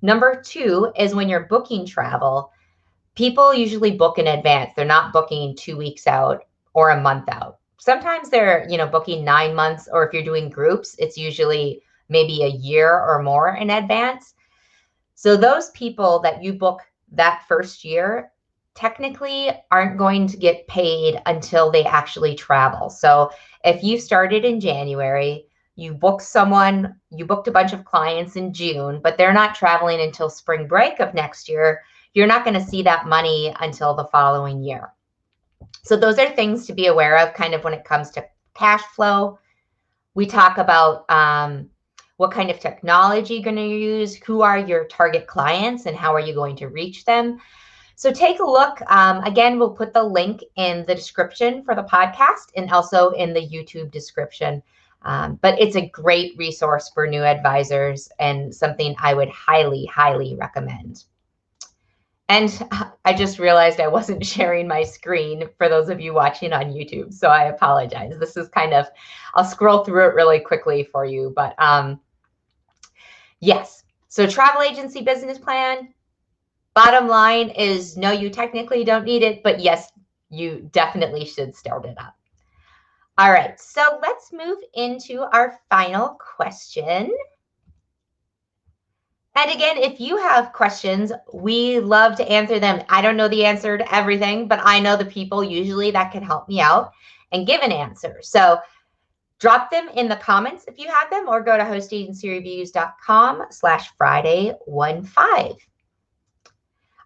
Number 0.05 0.43
two 0.45 0.93
is 0.99 1.15
when 1.15 1.31
you're 1.31 1.47
booking 1.47 1.87
travel, 1.87 2.53
people 3.15 3.55
usually 3.55 3.93
book 3.93 4.19
in 4.19 4.27
advance. 4.27 4.75
They're 4.77 4.85
not 4.85 5.15
booking 5.15 5.57
two 5.57 5.79
weeks 5.79 6.07
out 6.07 6.45
or 6.75 6.91
a 6.91 7.01
month 7.01 7.27
out. 7.31 7.57
Sometimes 7.79 8.29
they're, 8.29 8.67
you 8.69 8.77
know, 8.77 8.87
booking 8.87 9.25
nine 9.25 9.55
months, 9.55 9.89
or 9.91 10.07
if 10.07 10.13
you're 10.13 10.23
doing 10.23 10.51
groups, 10.51 10.95
it's 10.99 11.17
usually 11.17 11.81
maybe 12.11 12.43
a 12.43 12.49
year 12.49 13.01
or 13.01 13.23
more 13.23 13.57
in 13.57 13.71
advance. 13.71 14.35
So 15.15 15.39
those 15.39 15.71
people 15.71 16.19
that 16.19 16.43
you 16.43 16.53
book 16.53 16.83
that 17.13 17.45
first 17.49 17.83
year 17.83 18.31
technically 18.75 19.53
aren't 19.71 19.97
going 19.97 20.27
to 20.27 20.37
get 20.37 20.69
paid 20.69 21.19
until 21.25 21.71
they 21.71 21.85
actually 21.87 22.35
travel. 22.35 22.91
So 22.91 23.31
if 23.65 23.83
you 23.83 23.99
started 23.99 24.45
in 24.45 24.61
January, 24.61 25.47
you 25.77 25.93
booked 25.93 26.23
someone, 26.23 26.95
you 27.11 27.25
booked 27.25 27.49
a 27.49 27.53
bunch 27.53 27.73
of 27.73 27.85
clients 27.85 28.37
in 28.37 28.53
June, 28.53 29.01
but 29.03 29.19
they're 29.19 29.33
not 29.33 29.55
traveling 29.55 30.01
until 30.01 30.31
spring 30.31 30.69
break 30.69 31.01
of 31.01 31.15
next 31.15 31.49
year, 31.49 31.83
you're 32.13 32.29
not 32.29 32.45
going 32.45 32.55
to 32.55 32.65
see 32.65 32.83
that 32.83 33.07
money 33.07 33.53
until 33.61 33.95
the 33.95 34.05
following 34.05 34.63
year. 34.63 34.93
So 35.83 35.97
those 35.97 36.19
are 36.19 36.31
things 36.31 36.67
to 36.67 36.73
be 36.73 36.87
aware 36.87 37.19
of 37.19 37.35
kind 37.35 37.55
of 37.55 37.65
when 37.65 37.75
it 37.75 37.85
comes 37.85 38.11
to 38.13 38.25
cash 38.55 38.83
flow. 38.95 39.39
We 40.15 40.27
talk 40.27 40.59
about 40.59 41.11
um, 41.11 41.69
what 42.19 42.31
kind 42.31 42.51
of 42.51 42.61
technology 42.61 43.35
you're 43.35 43.43
going 43.43 43.57
to 43.57 43.67
use, 43.67 44.15
who 44.15 44.43
are 44.43 44.59
your 44.59 44.85
target 44.85 45.27
clients, 45.27 45.87
and 45.87 45.97
how 45.97 46.15
are 46.15 46.21
you 46.21 46.35
going 46.35 46.57
to 46.57 46.69
reach 46.69 47.05
them. 47.05 47.41
So 47.97 48.13
take 48.13 48.41
a 48.41 48.45
look. 48.45 48.81
Um, 48.91 49.23
again, 49.25 49.59
we'll 49.59 49.71
put 49.71 49.93
the 49.93 50.03
link 50.03 50.43
in 50.57 50.85
the 50.87 50.95
description 50.95 51.65
for 51.65 51.75
the 51.75 51.85
podcast 51.85 52.51
and 52.57 52.71
also 52.71 53.11
in 53.11 53.35
the 53.35 53.41
YouTube 53.41 53.91
description. 53.91 54.63
Um, 55.05 55.39
but 55.43 55.61
it's 55.61 55.77
a 55.77 55.89
great 55.89 56.37
resource 56.39 56.91
for 56.93 57.07
new 57.07 57.23
advisors 57.23 58.09
and 58.19 58.55
something 58.55 58.95
I 58.99 59.15
would 59.15 59.29
highly, 59.29 59.85
highly 59.85 60.35
recommend. 60.35 61.05
And 62.29 62.67
I 63.05 63.13
just 63.13 63.39
realized 63.39 63.81
I 63.81 63.89
wasn't 63.89 64.25
sharing 64.27 64.67
my 64.67 64.83
screen 64.83 65.49
for 65.59 65.69
those 65.69 65.91
of 65.91 66.01
you 66.01 66.15
watching 66.15 66.53
on 66.53 66.73
YouTube. 66.73 67.13
So 67.13 67.29
I 67.29 67.45
apologize. 67.45 68.19
This 68.19 68.37
is 68.37 68.49
kind 68.49 68.73
of, 68.73 68.87
I'll 69.35 69.45
scroll 69.45 69.85
through 69.85 70.09
it 70.09 70.15
really 70.15 70.41
quickly 70.41 70.85
for 70.85 71.05
you. 71.05 71.33
But 71.37 71.55
um, 71.59 72.01
yes, 73.41 73.85
so 74.09 74.27
travel 74.27 74.63
agency 74.63 75.03
business 75.03 75.39
plan. 75.39 75.93
Bottom 76.73 77.09
line 77.09 77.51
is 77.51 77.97
no, 77.97 78.11
you 78.11 78.31
technically 78.31 78.85
don't 78.85 79.05
need 79.05 79.23
it, 79.23 79.43
but 79.43 79.61
yes, 79.61 79.93
you 80.31 80.69
definitely 80.73 81.25
should 81.25 81.55
start 81.55 81.85
it 81.85 81.97
up. 81.99 82.17
All 83.17 83.31
right, 83.31 83.61
so 83.61 83.99
let's 84.03 84.33
move 84.33 84.59
into 84.75 85.23
our 85.33 85.61
final 85.71 86.19
question. 86.21 87.13
And 89.37 89.51
again, 89.51 89.79
if 89.79 90.01
you 90.01 90.17
have 90.17 90.53
questions, 90.53 91.13
we 91.33 91.81
love 91.81 92.17
to 92.17 92.29
answer 92.29 92.59
them. 92.59 92.85
I 92.89 93.03
don't 93.03 93.17
know 93.17 93.29
the 93.29 93.45
answer 93.45 93.79
to 93.79 93.95
everything, 93.95 94.49
but 94.49 94.61
I 94.63 94.81
know 94.81 94.97
the 94.97 95.05
people 95.05 95.45
usually 95.45 95.91
that 95.93 96.13
can 96.13 96.23
help 96.23 96.49
me 96.49 96.61
out 96.61 96.93
and 97.33 97.47
give 97.47 97.61
an 97.61 97.73
answer. 97.73 98.19
So 98.21 98.59
drop 99.41 99.71
them 99.71 99.89
in 99.95 100.09
the 100.09 100.17
comments 100.17 100.65
if 100.67 100.79
you 100.79 100.89
have 100.89 101.11
them, 101.11 101.29
or 101.29 101.43
go 101.43 101.57
to 101.57 101.65
hostagencyreviews.com 101.65 103.43
slash 103.51 103.91
Friday 103.97 104.55
one 104.67 105.05
five. 105.05 105.55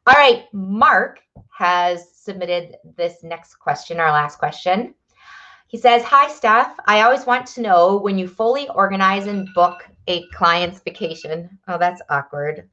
All 0.06 0.14
right, 0.14 0.44
Mark 0.52 1.20
has 1.50 2.12
submitted 2.14 2.76
this 2.96 3.22
next 3.22 3.56
question, 3.56 4.00
our 4.00 4.12
last 4.12 4.38
question. 4.38 4.94
He 5.68 5.76
says, 5.76 6.02
Hi, 6.04 6.32
Steph. 6.32 6.74
I 6.86 7.02
always 7.02 7.26
want 7.26 7.46
to 7.48 7.60
know 7.60 7.98
when 7.98 8.16
you 8.16 8.26
fully 8.26 8.70
organize 8.70 9.26
and 9.26 9.46
book 9.54 9.86
a 10.06 10.26
client's 10.28 10.80
vacation. 10.80 11.58
Oh, 11.68 11.76
that's 11.76 12.00
awkward. 12.08 12.70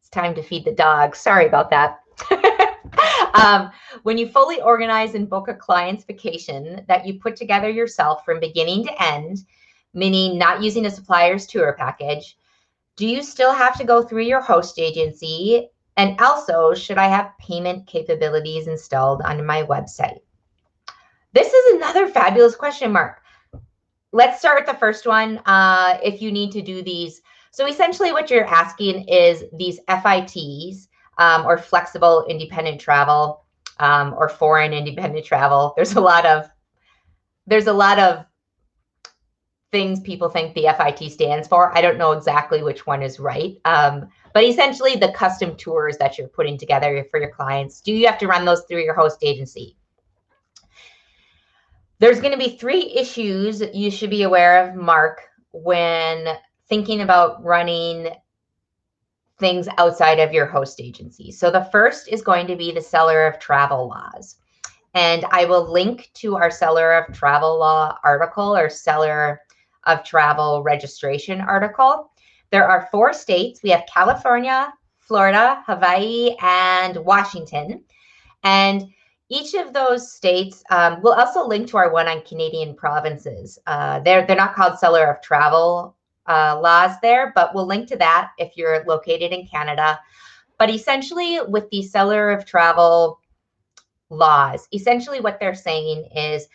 It's 0.00 0.10
time 0.10 0.34
to 0.34 0.42
feed 0.42 0.66
the 0.66 0.72
dog. 0.72 1.16
Sorry 1.16 1.46
about 1.46 1.70
that. 1.70 2.00
um, 3.34 3.70
when 4.02 4.18
you 4.18 4.28
fully 4.28 4.60
organize 4.60 5.14
and 5.14 5.30
book 5.30 5.48
a 5.48 5.54
client's 5.54 6.04
vacation 6.04 6.84
that 6.88 7.06
you 7.06 7.18
put 7.18 7.36
together 7.36 7.70
yourself 7.70 8.22
from 8.22 8.38
beginning 8.38 8.84
to 8.84 9.02
end, 9.02 9.38
meaning 9.94 10.36
not 10.36 10.62
using 10.62 10.84
a 10.84 10.90
supplier's 10.90 11.46
tour 11.46 11.74
package, 11.78 12.36
do 12.96 13.06
you 13.06 13.22
still 13.22 13.54
have 13.54 13.78
to 13.78 13.84
go 13.84 14.02
through 14.02 14.24
your 14.24 14.42
host 14.42 14.78
agency? 14.78 15.70
And 15.96 16.20
also, 16.20 16.74
should 16.74 16.98
I 16.98 17.08
have 17.08 17.32
payment 17.40 17.86
capabilities 17.86 18.66
installed 18.66 19.22
on 19.22 19.46
my 19.46 19.62
website? 19.62 20.20
This 21.36 21.52
is 21.52 21.74
another 21.74 22.08
fabulous 22.08 22.56
question 22.56 22.90
mark. 22.92 23.20
Let's 24.12 24.38
start 24.38 24.58
with 24.58 24.72
the 24.72 24.78
first 24.78 25.06
one. 25.06 25.36
Uh, 25.44 25.98
if 26.02 26.22
you 26.22 26.32
need 26.32 26.50
to 26.52 26.62
do 26.62 26.80
these, 26.80 27.20
so 27.50 27.66
essentially 27.66 28.10
what 28.10 28.30
you're 28.30 28.46
asking 28.46 29.06
is 29.06 29.44
these 29.52 29.78
FITs 29.86 30.88
um, 31.18 31.44
or 31.44 31.58
flexible 31.58 32.24
independent 32.26 32.80
travel 32.80 33.44
um, 33.80 34.14
or 34.16 34.30
foreign 34.30 34.72
independent 34.72 35.26
travel. 35.26 35.74
There's 35.76 35.92
a 35.92 36.00
lot 36.00 36.24
of 36.24 36.48
there's 37.46 37.66
a 37.66 37.72
lot 37.74 37.98
of 37.98 38.24
things 39.72 40.00
people 40.00 40.30
think 40.30 40.54
the 40.54 40.74
FIT 40.78 41.12
stands 41.12 41.46
for. 41.48 41.76
I 41.76 41.82
don't 41.82 41.98
know 41.98 42.12
exactly 42.12 42.62
which 42.62 42.86
one 42.86 43.02
is 43.02 43.20
right. 43.20 43.58
Um, 43.66 44.08
but 44.32 44.42
essentially 44.42 44.96
the 44.96 45.12
custom 45.12 45.54
tours 45.54 45.98
that 45.98 46.16
you're 46.16 46.28
putting 46.28 46.56
together 46.56 47.06
for 47.10 47.20
your 47.20 47.30
clients, 47.30 47.82
do 47.82 47.92
you 47.92 48.06
have 48.06 48.16
to 48.20 48.26
run 48.26 48.46
those 48.46 48.62
through 48.62 48.84
your 48.84 48.94
host 48.94 49.18
agency? 49.20 49.76
There's 51.98 52.20
going 52.20 52.32
to 52.32 52.38
be 52.38 52.56
three 52.56 52.92
issues 52.94 53.62
you 53.72 53.90
should 53.90 54.10
be 54.10 54.22
aware 54.22 54.66
of, 54.66 54.74
Mark, 54.74 55.22
when 55.52 56.28
thinking 56.68 57.00
about 57.00 57.42
running 57.42 58.08
things 59.38 59.68
outside 59.78 60.18
of 60.18 60.32
your 60.32 60.46
host 60.46 60.80
agency. 60.80 61.30
So 61.30 61.50
the 61.50 61.68
first 61.72 62.08
is 62.08 62.22
going 62.22 62.46
to 62.48 62.56
be 62.56 62.72
the 62.72 62.80
seller 62.80 63.26
of 63.26 63.38
travel 63.38 63.88
laws. 63.88 64.36
And 64.94 65.24
I 65.30 65.44
will 65.44 65.70
link 65.70 66.10
to 66.14 66.36
our 66.36 66.50
seller 66.50 66.92
of 66.92 67.14
travel 67.14 67.58
law 67.58 67.98
article 68.02 68.56
or 68.56 68.70
seller 68.70 69.40
of 69.84 70.04
travel 70.04 70.62
registration 70.62 71.40
article. 71.40 72.10
There 72.50 72.66
are 72.66 72.88
four 72.90 73.12
states. 73.12 73.62
We 73.62 73.70
have 73.70 73.84
California, 73.92 74.72
Florida, 74.98 75.62
Hawaii, 75.66 76.34
and 76.40 76.96
Washington. 76.96 77.84
And 78.42 78.86
each 79.28 79.54
of 79.54 79.72
those 79.72 80.12
states 80.12 80.62
um, 80.70 81.02
will 81.02 81.12
also 81.12 81.46
link 81.46 81.68
to 81.68 81.76
our 81.76 81.92
one 81.92 82.06
on 82.08 82.22
Canadian 82.22 82.74
provinces. 82.74 83.58
Uh, 83.66 84.00
they're 84.00 84.26
they're 84.26 84.36
not 84.36 84.54
called 84.54 84.78
seller 84.78 85.06
of 85.06 85.20
travel 85.20 85.96
uh, 86.26 86.58
laws 86.60 86.92
there, 87.02 87.32
but 87.34 87.54
we'll 87.54 87.66
link 87.66 87.88
to 87.88 87.96
that 87.96 88.30
if 88.38 88.56
you're 88.56 88.84
located 88.86 89.32
in 89.32 89.46
Canada. 89.46 89.98
But 90.58 90.70
essentially, 90.70 91.40
with 91.48 91.68
the 91.70 91.82
seller 91.82 92.30
of 92.30 92.46
travel 92.46 93.20
laws, 94.10 94.68
essentially 94.72 95.20
what 95.20 95.38
they're 95.40 95.54
saying 95.54 96.08
is 96.14 96.46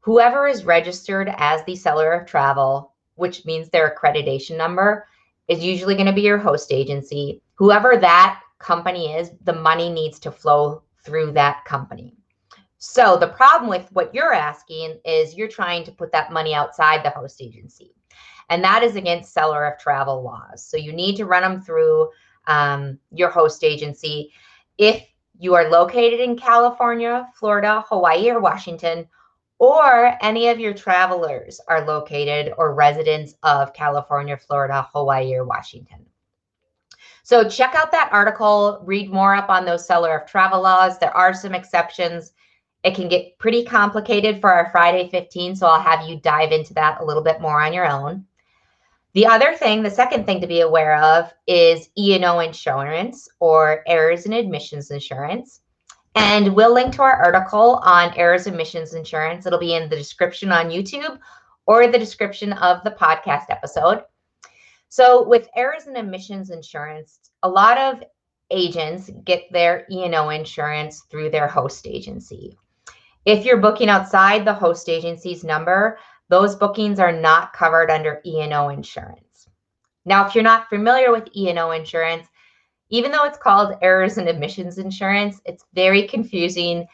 whoever 0.00 0.46
is 0.46 0.64
registered 0.64 1.32
as 1.36 1.64
the 1.64 1.76
seller 1.76 2.12
of 2.12 2.26
travel, 2.26 2.92
which 3.14 3.44
means 3.44 3.68
their 3.68 3.94
accreditation 3.94 4.56
number, 4.56 5.06
is 5.48 5.64
usually 5.64 5.94
going 5.94 6.06
to 6.06 6.12
be 6.12 6.22
your 6.22 6.38
host 6.38 6.72
agency. 6.72 7.42
Whoever 7.54 7.96
that 7.96 8.40
company 8.58 9.14
is, 9.14 9.30
the 9.44 9.52
money 9.52 9.90
needs 9.90 10.18
to 10.20 10.30
flow 10.30 10.82
through 11.06 11.32
that 11.32 11.64
company. 11.64 12.16
So 12.78 13.16
the 13.16 13.28
problem 13.28 13.70
with 13.70 13.88
what 13.92 14.14
you're 14.14 14.34
asking 14.34 14.98
is 15.04 15.34
you're 15.34 15.48
trying 15.48 15.84
to 15.84 15.92
put 15.92 16.12
that 16.12 16.32
money 16.32 16.52
outside 16.54 17.02
the 17.02 17.10
host 17.10 17.40
agency. 17.40 17.94
And 18.50 18.62
that 18.62 18.82
is 18.82 18.96
against 18.96 19.32
seller 19.32 19.64
of 19.64 19.78
travel 19.78 20.22
laws. 20.22 20.64
So 20.64 20.76
you 20.76 20.92
need 20.92 21.16
to 21.16 21.24
run 21.24 21.42
them 21.42 21.62
through 21.62 22.10
um, 22.46 22.98
your 23.12 23.30
host 23.30 23.64
agency. 23.64 24.32
If 24.78 25.02
you 25.38 25.54
are 25.54 25.70
located 25.70 26.20
in 26.20 26.36
California, 26.36 27.28
Florida, 27.34 27.84
Hawaii, 27.88 28.30
or 28.30 28.40
Washington, 28.40 29.08
or 29.58 30.16
any 30.20 30.48
of 30.48 30.60
your 30.60 30.74
travelers 30.74 31.60
are 31.66 31.86
located 31.86 32.52
or 32.58 32.74
residents 32.74 33.34
of 33.42 33.72
California, 33.72 34.36
Florida, 34.36 34.86
Hawaii, 34.92 35.34
or 35.34 35.44
Washington. 35.44 36.04
So 37.26 37.48
check 37.48 37.74
out 37.74 37.90
that 37.90 38.10
article, 38.12 38.80
read 38.84 39.12
more 39.12 39.34
up 39.34 39.50
on 39.50 39.64
those 39.64 39.84
seller 39.84 40.16
of 40.16 40.30
travel 40.30 40.62
laws. 40.62 40.96
There 41.00 41.10
are 41.16 41.34
some 41.34 41.56
exceptions. 41.56 42.32
It 42.84 42.94
can 42.94 43.08
get 43.08 43.36
pretty 43.40 43.64
complicated 43.64 44.40
for 44.40 44.52
our 44.52 44.70
Friday 44.70 45.08
15, 45.08 45.56
so 45.56 45.66
I'll 45.66 45.80
have 45.80 46.08
you 46.08 46.20
dive 46.20 46.52
into 46.52 46.72
that 46.74 47.00
a 47.00 47.04
little 47.04 47.24
bit 47.24 47.40
more 47.40 47.60
on 47.60 47.72
your 47.72 47.84
own. 47.84 48.24
The 49.14 49.26
other 49.26 49.54
thing, 49.54 49.82
the 49.82 49.90
second 49.90 50.24
thing 50.24 50.40
to 50.40 50.46
be 50.46 50.60
aware 50.60 51.02
of 51.02 51.34
is 51.48 51.88
E&O 51.98 52.38
insurance 52.38 53.28
or 53.40 53.82
errors 53.88 54.26
and 54.26 54.32
omissions 54.32 54.92
insurance. 54.92 55.62
And 56.14 56.54
we'll 56.54 56.72
link 56.72 56.94
to 56.94 57.02
our 57.02 57.24
article 57.24 57.80
on 57.82 58.14
errors 58.14 58.46
and 58.46 58.54
omissions 58.54 58.94
insurance. 58.94 59.46
It'll 59.46 59.58
be 59.58 59.74
in 59.74 59.88
the 59.88 59.96
description 59.96 60.52
on 60.52 60.70
YouTube 60.70 61.18
or 61.66 61.88
the 61.88 61.98
description 61.98 62.52
of 62.52 62.84
the 62.84 62.92
podcast 62.92 63.46
episode. 63.50 64.04
So 64.88 65.26
with 65.26 65.48
errors 65.56 65.86
and 65.86 65.96
omissions 65.96 66.50
insurance, 66.50 67.18
a 67.42 67.48
lot 67.48 67.78
of 67.78 68.02
agents 68.50 69.10
get 69.24 69.50
their 69.50 69.86
E&O 69.90 70.28
insurance 70.30 71.02
through 71.10 71.30
their 71.30 71.48
host 71.48 71.86
agency. 71.86 72.56
If 73.24 73.44
you're 73.44 73.56
booking 73.56 73.88
outside 73.88 74.44
the 74.44 74.54
host 74.54 74.88
agency's 74.88 75.42
number, 75.42 75.98
those 76.28 76.54
bookings 76.54 77.00
are 77.00 77.12
not 77.12 77.52
covered 77.52 77.90
under 77.90 78.20
E&O 78.24 78.68
insurance. 78.68 79.48
Now, 80.04 80.26
if 80.26 80.34
you're 80.34 80.44
not 80.44 80.68
familiar 80.68 81.10
with 81.10 81.28
E&O 81.34 81.72
insurance, 81.72 82.28
even 82.88 83.10
though 83.10 83.24
it's 83.24 83.38
called 83.38 83.76
errors 83.82 84.16
and 84.16 84.28
omissions 84.28 84.78
insurance, 84.78 85.40
it's 85.44 85.64
very 85.74 86.06
confusing 86.06 86.86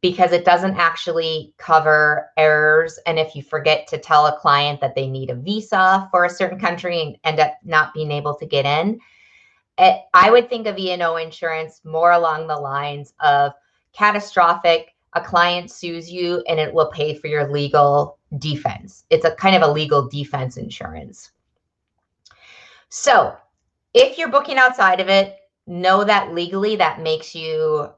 because 0.00 0.32
it 0.32 0.44
doesn't 0.44 0.76
actually 0.76 1.52
cover 1.58 2.30
errors. 2.36 2.98
And 3.06 3.18
if 3.18 3.34
you 3.34 3.42
forget 3.42 3.86
to 3.88 3.98
tell 3.98 4.26
a 4.26 4.38
client 4.38 4.80
that 4.80 4.94
they 4.94 5.06
need 5.06 5.30
a 5.30 5.34
visa 5.34 6.08
for 6.10 6.24
a 6.24 6.30
certain 6.30 6.58
country 6.58 7.00
and 7.00 7.16
end 7.24 7.40
up 7.40 7.58
not 7.64 7.92
being 7.92 8.10
able 8.10 8.34
to 8.36 8.46
get 8.46 8.64
in, 8.64 8.98
it, 9.78 10.00
I 10.14 10.30
would 10.30 10.48
think 10.48 10.66
of 10.66 10.78
E&O 10.78 11.16
insurance 11.16 11.80
more 11.84 12.12
along 12.12 12.46
the 12.46 12.56
lines 12.56 13.12
of 13.20 13.52
catastrophic 13.92 14.94
a 15.14 15.20
client 15.20 15.70
sues 15.70 16.10
you 16.10 16.42
and 16.48 16.60
it 16.60 16.72
will 16.72 16.90
pay 16.90 17.14
for 17.14 17.26
your 17.26 17.50
legal 17.50 18.18
defense. 18.38 19.04
It's 19.10 19.24
a 19.24 19.34
kind 19.34 19.56
of 19.56 19.62
a 19.62 19.72
legal 19.72 20.08
defense 20.08 20.56
insurance. 20.56 21.32
So, 22.88 23.36
if 23.92 24.18
you're 24.18 24.30
booking 24.30 24.56
outside 24.56 25.00
of 25.00 25.08
it, 25.08 25.36
know 25.66 26.04
that 26.04 26.32
legally 26.32 26.76
that 26.76 27.00
makes 27.00 27.34
you 27.34 27.90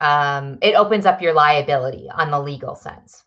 um, 0.00 0.58
it 0.62 0.74
opens 0.74 1.06
up 1.06 1.20
your 1.20 1.32
liability 1.32 2.08
on 2.10 2.30
the 2.30 2.40
legal 2.40 2.74
sense. 2.74 3.24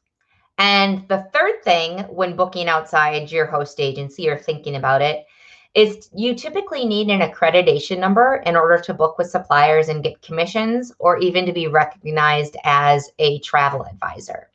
And 0.57 1.07
the 1.07 1.27
third 1.33 1.63
thing 1.63 1.99
when 2.03 2.35
booking 2.35 2.67
outside 2.67 3.31
your 3.31 3.45
host 3.45 3.79
agency 3.79 4.29
or 4.29 4.37
thinking 4.37 4.75
about 4.75 5.01
it 5.01 5.25
is 5.73 6.09
you 6.13 6.35
typically 6.35 6.85
need 6.85 7.09
an 7.09 7.21
accreditation 7.21 7.97
number 7.97 8.43
in 8.45 8.55
order 8.55 8.77
to 8.77 8.93
book 8.93 9.17
with 9.17 9.29
suppliers 9.29 9.87
and 9.87 10.03
get 10.03 10.21
commissions 10.21 10.91
or 10.99 11.17
even 11.17 11.45
to 11.45 11.53
be 11.53 11.67
recognized 11.67 12.57
as 12.63 13.09
a 13.19 13.39
travel 13.39 13.85
advisor. 13.85 14.49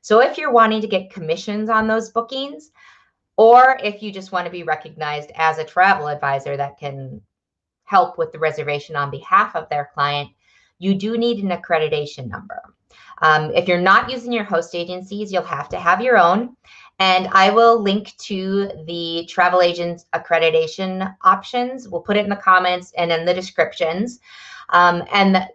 So 0.00 0.20
if 0.20 0.38
you're 0.38 0.52
wanting 0.52 0.80
to 0.80 0.86
get 0.86 1.12
commissions 1.12 1.68
on 1.68 1.86
those 1.86 2.10
bookings, 2.10 2.70
or 3.36 3.78
if 3.82 4.02
you 4.02 4.12
just 4.12 4.32
want 4.32 4.46
to 4.46 4.50
be 4.50 4.62
recognized 4.62 5.32
as 5.34 5.58
a 5.58 5.64
travel 5.64 6.08
advisor 6.08 6.56
that 6.56 6.78
can 6.78 7.20
help 7.84 8.16
with 8.16 8.32
the 8.32 8.38
reservation 8.38 8.94
on 8.96 9.10
behalf 9.10 9.56
of 9.56 9.68
their 9.68 9.90
client, 9.92 10.30
you 10.80 10.94
do 10.94 11.16
need 11.16 11.44
an 11.44 11.50
accreditation 11.50 12.26
number. 12.26 12.60
Um, 13.22 13.52
if 13.54 13.68
you're 13.68 13.80
not 13.80 14.10
using 14.10 14.32
your 14.32 14.44
host 14.44 14.74
agencies, 14.74 15.32
you'll 15.32 15.42
have 15.42 15.68
to 15.68 15.78
have 15.78 16.00
your 16.00 16.18
own. 16.18 16.56
And 16.98 17.28
I 17.32 17.50
will 17.50 17.80
link 17.80 18.16
to 18.18 18.70
the 18.86 19.26
travel 19.28 19.62
agent 19.62 20.04
accreditation 20.14 21.14
options. 21.22 21.88
We'll 21.88 22.00
put 22.00 22.16
it 22.16 22.24
in 22.24 22.30
the 22.30 22.36
comments 22.36 22.92
and 22.96 23.12
in 23.12 23.24
the 23.24 23.34
descriptions. 23.34 24.20
Um, 24.70 25.04
and 25.12 25.46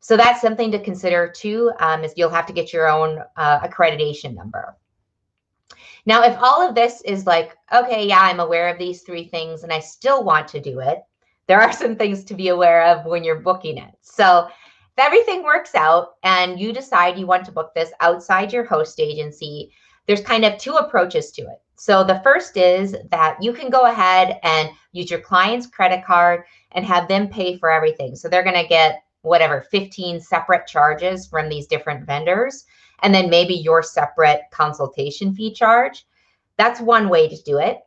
so 0.00 0.16
that's 0.16 0.42
something 0.42 0.70
to 0.70 0.78
consider 0.78 1.32
too, 1.34 1.72
um, 1.80 2.04
is 2.04 2.12
you'll 2.16 2.30
have 2.30 2.46
to 2.46 2.52
get 2.52 2.72
your 2.72 2.88
own 2.88 3.22
uh, 3.36 3.60
accreditation 3.60 4.34
number. 4.34 4.76
Now, 6.06 6.22
if 6.22 6.36
all 6.38 6.66
of 6.66 6.74
this 6.74 7.00
is 7.02 7.26
like, 7.26 7.56
okay, 7.74 8.06
yeah, 8.06 8.20
I'm 8.20 8.40
aware 8.40 8.68
of 8.68 8.78
these 8.78 9.02
three 9.02 9.24
things 9.24 9.62
and 9.62 9.72
I 9.72 9.80
still 9.80 10.22
want 10.22 10.46
to 10.48 10.60
do 10.60 10.80
it, 10.80 10.98
there 11.46 11.60
are 11.60 11.72
some 11.72 11.96
things 11.96 12.24
to 12.24 12.34
be 12.34 12.48
aware 12.48 12.84
of 12.84 13.06
when 13.06 13.24
you're 13.24 13.40
booking 13.40 13.78
it. 13.78 13.94
So 14.02 14.48
if 14.96 15.04
everything 15.04 15.42
works 15.42 15.74
out 15.74 16.14
and 16.22 16.60
you 16.60 16.72
decide 16.72 17.18
you 17.18 17.26
want 17.26 17.44
to 17.46 17.52
book 17.52 17.74
this 17.74 17.90
outside 18.00 18.52
your 18.52 18.64
host 18.64 19.00
agency, 19.00 19.72
there's 20.06 20.20
kind 20.20 20.44
of 20.44 20.56
two 20.56 20.74
approaches 20.74 21.32
to 21.32 21.42
it. 21.42 21.60
So 21.74 22.04
the 22.04 22.20
first 22.22 22.56
is 22.56 22.96
that 23.10 23.36
you 23.42 23.52
can 23.52 23.70
go 23.70 23.86
ahead 23.86 24.38
and 24.44 24.70
use 24.92 25.10
your 25.10 25.20
client's 25.20 25.66
credit 25.66 26.04
card 26.04 26.44
and 26.72 26.84
have 26.84 27.08
them 27.08 27.28
pay 27.28 27.58
for 27.58 27.70
everything. 27.70 28.14
So 28.14 28.28
they're 28.28 28.44
going 28.44 28.62
to 28.62 28.68
get 28.68 29.02
whatever 29.22 29.62
15 29.62 30.20
separate 30.20 30.68
charges 30.68 31.26
from 31.26 31.48
these 31.48 31.66
different 31.66 32.06
vendors 32.06 32.64
and 33.02 33.12
then 33.12 33.28
maybe 33.28 33.54
your 33.54 33.82
separate 33.82 34.42
consultation 34.52 35.34
fee 35.34 35.52
charge. 35.52 36.06
That's 36.56 36.80
one 36.80 37.08
way 37.08 37.28
to 37.28 37.42
do 37.42 37.58
it. 37.58 37.80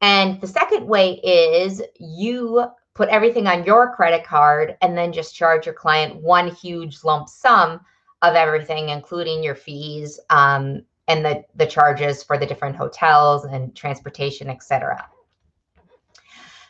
And 0.00 0.40
the 0.40 0.48
second 0.48 0.86
way 0.86 1.20
is 1.22 1.80
you 2.00 2.66
put 3.00 3.08
everything 3.08 3.46
on 3.46 3.64
your 3.64 3.94
credit 3.94 4.22
card 4.22 4.76
and 4.82 4.94
then 4.94 5.10
just 5.10 5.34
charge 5.34 5.64
your 5.64 5.74
client 5.74 6.14
one 6.16 6.48
huge 6.48 7.02
lump 7.02 7.30
sum 7.30 7.80
of 8.20 8.34
everything, 8.34 8.90
including 8.90 9.42
your 9.42 9.54
fees 9.54 10.20
um, 10.28 10.82
and 11.08 11.24
the, 11.24 11.42
the 11.56 11.64
charges 11.64 12.22
for 12.22 12.36
the 12.36 12.44
different 12.44 12.76
hotels 12.76 13.46
and 13.46 13.74
transportation, 13.74 14.50
etc. 14.50 15.08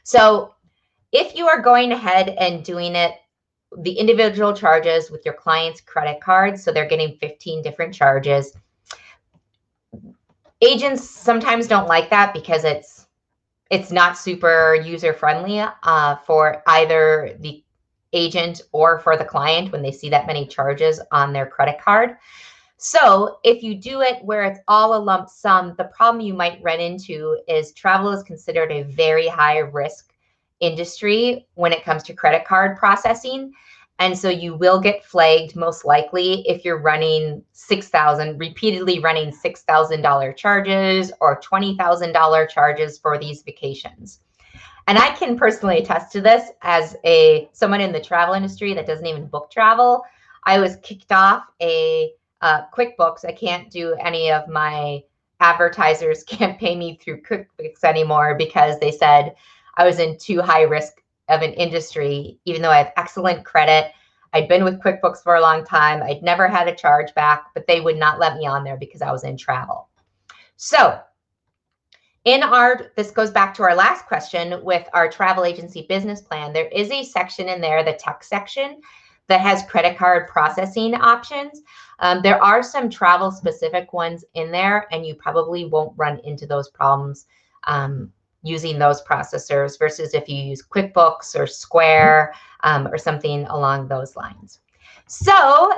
So 0.04 0.54
if 1.10 1.34
you 1.34 1.48
are 1.48 1.60
going 1.60 1.90
ahead 1.90 2.28
and 2.28 2.64
doing 2.64 2.94
it, 2.94 3.14
the 3.78 3.94
individual 3.94 4.54
charges 4.54 5.10
with 5.10 5.24
your 5.24 5.34
client's 5.34 5.80
credit 5.80 6.20
card, 6.20 6.60
so 6.60 6.70
they're 6.70 6.86
getting 6.86 7.16
15 7.16 7.60
different 7.60 7.92
charges. 7.92 8.52
Agents 10.62 11.10
sometimes 11.10 11.66
don't 11.66 11.88
like 11.88 12.08
that 12.10 12.32
because 12.32 12.62
it's 12.62 13.08
it's 13.70 13.92
not 13.92 14.18
super 14.18 14.74
user 14.74 15.12
friendly 15.12 15.60
uh, 15.60 16.16
for 16.16 16.62
either 16.66 17.36
the 17.40 17.62
agent 18.12 18.62
or 18.72 18.98
for 18.98 19.16
the 19.16 19.24
client 19.24 19.70
when 19.70 19.82
they 19.82 19.92
see 19.92 20.08
that 20.10 20.26
many 20.26 20.44
charges 20.46 21.00
on 21.12 21.32
their 21.32 21.46
credit 21.46 21.80
card. 21.80 22.16
So 22.76 23.38
if 23.44 23.62
you 23.62 23.74
do 23.74 24.00
it 24.00 24.24
where 24.24 24.42
it's 24.44 24.60
all 24.66 24.96
a 24.96 24.98
lump 24.98 25.28
sum, 25.28 25.74
the 25.76 25.84
problem 25.84 26.24
you 26.24 26.34
might 26.34 26.62
run 26.62 26.80
into 26.80 27.38
is 27.46 27.72
travel 27.72 28.10
is 28.10 28.22
considered 28.22 28.72
a 28.72 28.82
very 28.82 29.28
high 29.28 29.58
risk 29.58 30.12
industry 30.60 31.46
when 31.54 31.72
it 31.72 31.84
comes 31.84 32.02
to 32.04 32.14
credit 32.14 32.44
card 32.44 32.76
processing. 32.76 33.52
And 34.00 34.18
so 34.18 34.30
you 34.30 34.54
will 34.54 34.80
get 34.80 35.04
flagged 35.04 35.54
most 35.54 35.84
likely 35.84 36.42
if 36.48 36.64
you're 36.64 36.80
running 36.80 37.44
6,000, 37.52 38.38
repeatedly 38.38 38.98
running 38.98 39.30
$6,000 39.30 40.36
charges 40.36 41.12
or 41.20 41.38
$20,000 41.40 42.48
charges 42.48 42.98
for 42.98 43.18
these 43.18 43.42
vacations. 43.42 44.20
And 44.86 44.96
I 44.98 45.10
can 45.10 45.36
personally 45.36 45.78
attest 45.78 46.10
to 46.12 46.22
this 46.22 46.50
as 46.62 46.96
a 47.04 47.48
someone 47.52 47.82
in 47.82 47.92
the 47.92 48.00
travel 48.00 48.34
industry 48.34 48.72
that 48.72 48.86
doesn't 48.86 49.06
even 49.06 49.26
book 49.26 49.50
travel. 49.50 50.02
I 50.44 50.58
was 50.58 50.76
kicked 50.76 51.12
off 51.12 51.44
a 51.60 52.12
uh, 52.40 52.62
QuickBooks. 52.74 53.26
I 53.26 53.32
can't 53.32 53.70
do 53.70 53.94
any 54.00 54.32
of 54.32 54.48
my 54.48 55.02
advertisers 55.40 56.24
can't 56.26 56.58
pay 56.58 56.74
me 56.74 56.98
through 57.04 57.20
QuickBooks 57.20 57.84
anymore 57.84 58.34
because 58.34 58.80
they 58.80 58.92
said 58.92 59.34
I 59.76 59.84
was 59.84 59.98
in 59.98 60.16
too 60.16 60.40
high 60.40 60.62
risk 60.62 60.99
of 61.30 61.42
an 61.42 61.52
industry, 61.54 62.38
even 62.44 62.62
though 62.62 62.70
I 62.70 62.78
have 62.78 62.92
excellent 62.96 63.44
credit. 63.44 63.92
I'd 64.32 64.48
been 64.48 64.64
with 64.64 64.80
QuickBooks 64.80 65.22
for 65.22 65.36
a 65.36 65.40
long 65.40 65.64
time. 65.64 66.02
I'd 66.02 66.22
never 66.22 66.46
had 66.46 66.68
a 66.68 66.74
charge 66.74 67.14
back, 67.14 67.46
but 67.54 67.66
they 67.66 67.80
would 67.80 67.96
not 67.96 68.18
let 68.18 68.36
me 68.36 68.46
on 68.46 68.64
there 68.64 68.76
because 68.76 69.02
I 69.02 69.10
was 69.10 69.24
in 69.24 69.36
travel. 69.36 69.88
So, 70.56 71.00
in 72.24 72.42
our, 72.42 72.90
this 72.96 73.10
goes 73.10 73.30
back 73.30 73.54
to 73.54 73.62
our 73.62 73.74
last 73.74 74.06
question 74.06 74.62
with 74.62 74.86
our 74.92 75.10
travel 75.10 75.44
agency 75.44 75.86
business 75.88 76.20
plan. 76.20 76.52
There 76.52 76.68
is 76.68 76.90
a 76.90 77.02
section 77.02 77.48
in 77.48 77.60
there, 77.60 77.82
the 77.82 77.94
tech 77.94 78.22
section, 78.22 78.80
that 79.28 79.40
has 79.40 79.62
credit 79.70 79.96
card 79.96 80.28
processing 80.28 80.94
options. 80.94 81.62
Um, 82.00 82.20
there 82.22 82.42
are 82.42 82.62
some 82.62 82.90
travel 82.90 83.30
specific 83.30 83.92
ones 83.92 84.24
in 84.34 84.50
there, 84.50 84.86
and 84.92 85.06
you 85.06 85.14
probably 85.14 85.64
won't 85.64 85.96
run 85.96 86.18
into 86.24 86.46
those 86.46 86.68
problems 86.68 87.26
um, 87.64 88.12
using 88.42 88.78
those 88.78 89.02
processors 89.02 89.78
versus 89.78 90.14
if 90.14 90.28
you 90.28 90.36
use 90.36 90.62
QuickBooks 90.62 91.38
or 91.38 91.46
Square 91.46 92.34
um, 92.62 92.86
or 92.88 92.98
something 92.98 93.44
along 93.46 93.88
those 93.88 94.16
lines. 94.16 94.60
So 95.06 95.72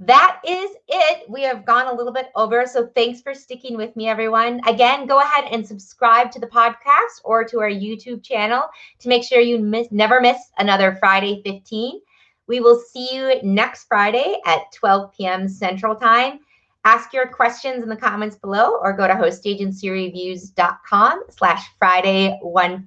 that 0.00 0.40
is 0.46 0.70
it. 0.88 1.28
We 1.28 1.42
have 1.42 1.66
gone 1.66 1.86
a 1.86 1.94
little 1.94 2.12
bit 2.12 2.30
over. 2.34 2.66
So 2.66 2.86
thanks 2.94 3.20
for 3.20 3.34
sticking 3.34 3.76
with 3.76 3.94
me, 3.96 4.08
everyone. 4.08 4.60
Again, 4.66 5.06
go 5.06 5.20
ahead 5.20 5.44
and 5.52 5.66
subscribe 5.66 6.30
to 6.32 6.40
the 6.40 6.46
podcast 6.46 7.20
or 7.22 7.44
to 7.44 7.60
our 7.60 7.70
YouTube 7.70 8.24
channel 8.24 8.62
to 9.00 9.08
make 9.08 9.22
sure 9.22 9.40
you 9.40 9.58
miss, 9.58 9.88
never 9.90 10.20
miss 10.20 10.38
another 10.58 10.96
Friday 10.98 11.42
15. 11.44 12.00
We 12.46 12.60
will 12.60 12.80
see 12.80 13.14
you 13.14 13.42
next 13.42 13.84
Friday 13.84 14.38
at 14.46 14.72
12 14.72 15.12
p.m. 15.12 15.46
Central 15.48 15.94
Time. 15.94 16.40
Ask 16.84 17.12
your 17.12 17.26
questions 17.26 17.82
in 17.82 17.90
the 17.90 17.96
comments 17.96 18.36
below 18.36 18.78
or 18.80 18.94
go 18.94 19.06
to 19.06 19.12
hostagencyreviews.com 19.14 21.24
slash 21.28 21.66
Friday 21.78 22.38
15. 22.42 22.86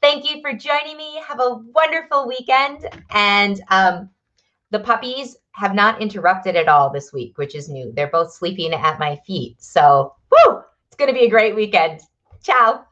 Thank 0.00 0.28
you 0.28 0.40
for 0.40 0.52
joining 0.52 0.96
me. 0.96 1.20
Have 1.26 1.40
a 1.40 1.62
wonderful 1.74 2.26
weekend. 2.26 2.88
And 3.10 3.60
um, 3.70 4.10
the 4.70 4.80
puppies 4.80 5.36
have 5.52 5.74
not 5.74 6.00
interrupted 6.00 6.56
at 6.56 6.68
all 6.68 6.90
this 6.90 7.12
week, 7.12 7.38
which 7.38 7.54
is 7.54 7.68
new. 7.68 7.92
They're 7.94 8.08
both 8.08 8.32
sleeping 8.32 8.72
at 8.72 8.98
my 8.98 9.20
feet. 9.26 9.62
So, 9.62 10.14
whoo, 10.30 10.62
it's 10.86 10.96
going 10.96 11.12
to 11.12 11.18
be 11.18 11.26
a 11.26 11.30
great 11.30 11.54
weekend. 11.54 12.00
Ciao. 12.42 12.84